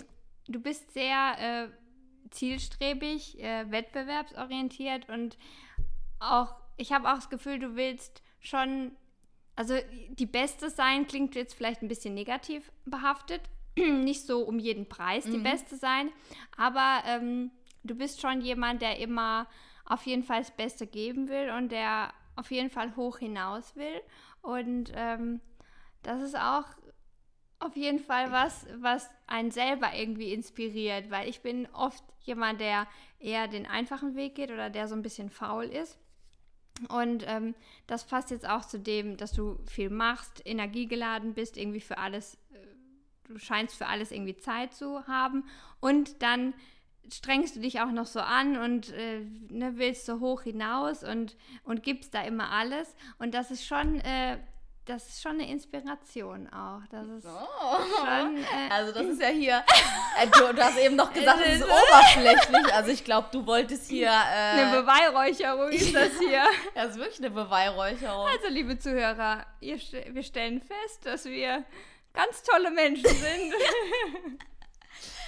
[0.48, 1.68] du bist sehr äh,
[2.32, 5.38] zielstrebig, äh, wettbewerbsorientiert und
[6.20, 8.92] auch, ich habe auch das Gefühl, du willst schon,
[9.56, 9.76] also
[10.10, 13.42] die Beste sein klingt jetzt vielleicht ein bisschen negativ behaftet,
[13.78, 15.44] nicht so um jeden Preis die Mhm.
[15.44, 16.12] Beste sein,
[16.58, 17.52] aber ähm,
[17.84, 19.48] du bist schon jemand, der immer
[19.86, 24.02] auf jeden Fall das Beste geben will und der auf jeden Fall hoch hinaus will.
[24.42, 25.42] Und ähm,
[26.02, 26.66] das ist auch
[27.60, 32.88] auf jeden Fall was, was einen selber irgendwie inspiriert, weil ich bin oft jemand, der
[33.20, 35.98] eher den einfachen Weg geht oder der so ein bisschen faul ist.
[36.90, 37.56] Und ähm,
[37.88, 42.36] das passt jetzt auch zu dem, dass du viel machst, energiegeladen bist, irgendwie für alles,
[42.52, 42.58] äh,
[43.28, 45.46] du scheinst für alles irgendwie Zeit zu haben.
[45.80, 46.54] Und dann
[47.12, 51.36] strengst du dich auch noch so an und äh, ne, willst so hoch hinaus und,
[51.64, 52.96] und gibst da immer alles.
[53.20, 54.38] Und das ist schon, äh,
[54.86, 56.82] das ist schon eine Inspiration auch.
[56.92, 57.78] Das ist Oh.
[58.00, 58.38] schon.
[58.38, 59.64] Äh, Also das ist ja hier,
[60.22, 62.74] äh, du, du hast eben noch gesagt, es ist oberflächlich.
[62.74, 66.44] Also ich glaube, du wolltest hier, eine äh, Beweihräucherung ist das hier.
[66.76, 68.28] das ist wirklich eine Beweihräucherung.
[68.28, 69.78] Also, liebe Zuhörer, ihr,
[70.10, 71.64] wir stellen fest, dass wir
[72.14, 73.54] ganz tolle Menschen sind.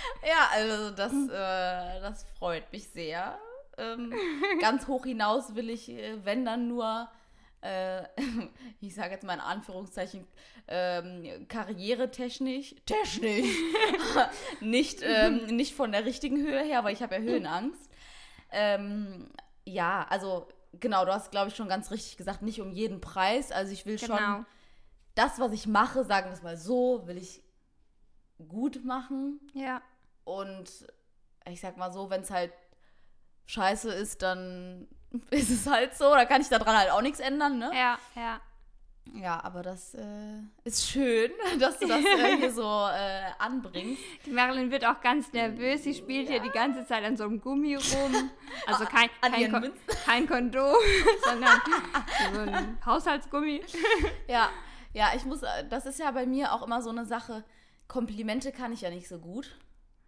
[0.28, 3.38] Ja, also das, äh, das freut mich sehr.
[3.78, 4.14] Ähm,
[4.62, 7.10] ganz hoch hinaus will ich, äh, wenn dann nur,
[7.62, 8.04] äh,
[8.82, 10.26] ich sage jetzt mal in Anführungszeichen,
[10.68, 13.56] ähm, karrieretechnisch, technisch,
[14.62, 17.90] nicht, ähm, nicht von der richtigen Höhe her, weil ich habe ja Höhenangst.
[18.52, 19.30] Ähm,
[19.66, 20.48] ja, also
[20.80, 23.52] genau, du hast, glaube ich, schon ganz richtig gesagt, nicht um jeden Preis.
[23.52, 24.18] Also ich will genau.
[24.18, 24.46] schon
[25.16, 27.42] das, was ich mache, sagen wir es mal so, will ich
[28.48, 29.40] gut machen.
[29.54, 29.82] Ja.
[30.26, 30.70] Und
[31.48, 32.52] ich sag mal so, wenn es halt
[33.46, 34.88] scheiße ist, dann
[35.30, 36.14] ist es halt so.
[36.14, 37.72] Da kann ich daran halt auch nichts ändern, ne?
[37.74, 38.42] Ja, ja.
[39.14, 44.02] Ja, aber das äh, ist schön, dass du das äh, hier so äh, anbringst.
[44.26, 45.84] Die Marilyn wird auch ganz nervös.
[45.84, 48.32] Sie spielt hier die ganze Zeit an so einem Gummi rum.
[48.66, 49.80] Also kein, kein, ihren Ko Münzen.
[50.06, 50.76] kein Kondom,
[51.24, 51.62] sondern
[52.34, 53.62] so ein Haushaltsgummi.
[54.28, 54.50] Ja,
[54.94, 57.44] ja, ich muss, äh, das ist ja bei mir auch immer so eine Sache.
[57.88, 59.56] Komplimente kann ich ja nicht so gut.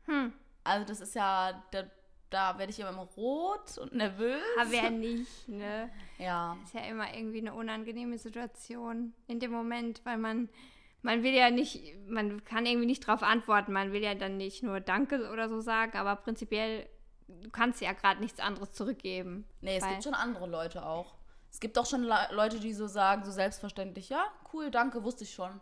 [0.07, 0.33] Hm.
[0.63, 1.83] Also das ist ja, da,
[2.29, 4.41] da werde ich immer rot und nervös.
[4.59, 5.89] Aber wer nicht, ne?
[6.17, 10.49] Ja, Ist ja immer irgendwie eine unangenehme Situation in dem Moment, weil man,
[11.03, 13.71] man will ja nicht, man kann irgendwie nicht drauf antworten.
[13.71, 16.89] Man will ja dann nicht nur Danke oder so sagen, aber prinzipiell,
[17.27, 19.45] du kannst ja gerade nichts anderes zurückgeben.
[19.61, 21.15] nee, es gibt schon andere Leute auch.
[21.51, 25.23] Es gibt auch schon Le Leute, die so sagen, so selbstverständlich, ja, cool, danke, wusste
[25.23, 25.61] ich schon.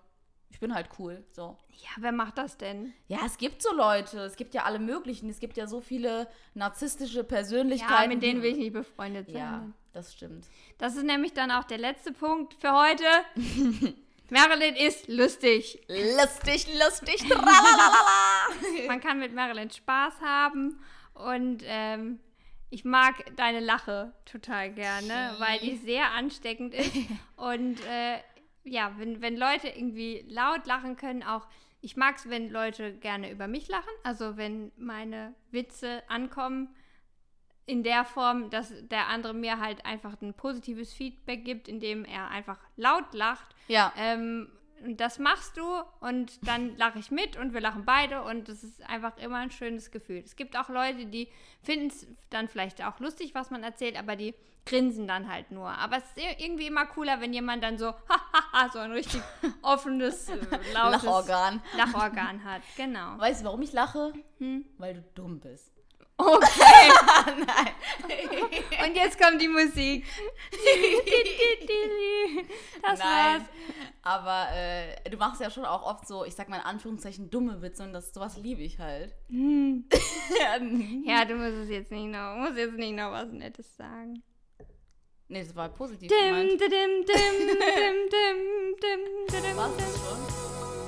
[0.56, 1.58] Ich bin halt cool, so.
[1.82, 2.94] Ja, wer macht das denn?
[3.10, 5.30] Ja, es gibt so Leute, es gibt ja alle möglichen.
[5.30, 8.04] Es gibt ja so viele narzisstische Persönlichkeiten.
[8.04, 9.38] Ja, mit denen will ich nicht befreundet sein.
[9.38, 10.46] Ja, das stimmt.
[10.78, 13.04] Das ist nämlich dann auch der letzte Punkt für heute.
[14.30, 15.82] Marilyn ist lustig.
[15.90, 17.26] Lustig, lustig.
[18.88, 20.80] Man kann mit Marilyn Spaß haben
[21.16, 22.22] und ähm,
[22.70, 26.96] ich mag deine Lache total gerne, weil die sehr ansteckend ist.
[27.36, 28.20] Und äh,
[28.66, 31.48] ja, wenn, wenn Leute irgendwie laut lachen können, auch
[31.82, 33.92] ich mag es, wenn Leute gerne über mich lachen.
[34.04, 36.76] Also wenn meine Witze ankommen
[37.68, 42.30] in der Form, dass der andere mir halt einfach ein positives Feedback gibt, indem er
[42.30, 43.56] einfach laut lacht.
[43.68, 44.50] Ja, Ähm,
[44.86, 45.64] und das machst du
[46.00, 49.52] und dann lache ich mit und wir lachen beide und das ist einfach immer ein
[49.52, 50.22] schönes Gefühl.
[50.24, 51.28] Es gibt auch Leute, die
[51.64, 54.34] finden es dann vielleicht auch lustig, was man erzählt, aber die
[54.66, 55.68] grinsen dann halt nur.
[55.70, 59.22] Aber es ist ir- irgendwie immer cooler, wenn jemand dann so, hahaha, so ein richtig
[59.62, 60.38] offenes, äh,
[60.74, 61.62] lautes Lachorgan.
[61.78, 62.62] Lachorgan hat.
[62.76, 63.18] Genau.
[63.20, 64.14] Weißt du, warum ich lache?
[64.40, 64.66] Hm?
[64.78, 65.72] Weil du dumm bist.
[66.18, 66.90] Okay,
[67.46, 68.86] Nein.
[68.88, 70.06] und jetzt kommt die Musik.
[72.82, 73.08] Das Nein.
[73.08, 73.44] war's.
[74.02, 77.62] Aber äh, du machst ja schon auch oft so, ich sag mal in Anführungszeichen, dumme
[77.62, 79.14] Witze und das, sowas liebe ich halt.
[79.30, 79.90] Hm.
[81.06, 84.24] ja, du musst es jetzt nicht noch, musst jetzt nicht noch was Nettes sagen.
[85.28, 86.52] nee, das war positiv Dim, gemeint.
[86.52, 89.56] dim, dim, dim, dim, dim, dim, dim, dim.
[89.58, 90.85] schon?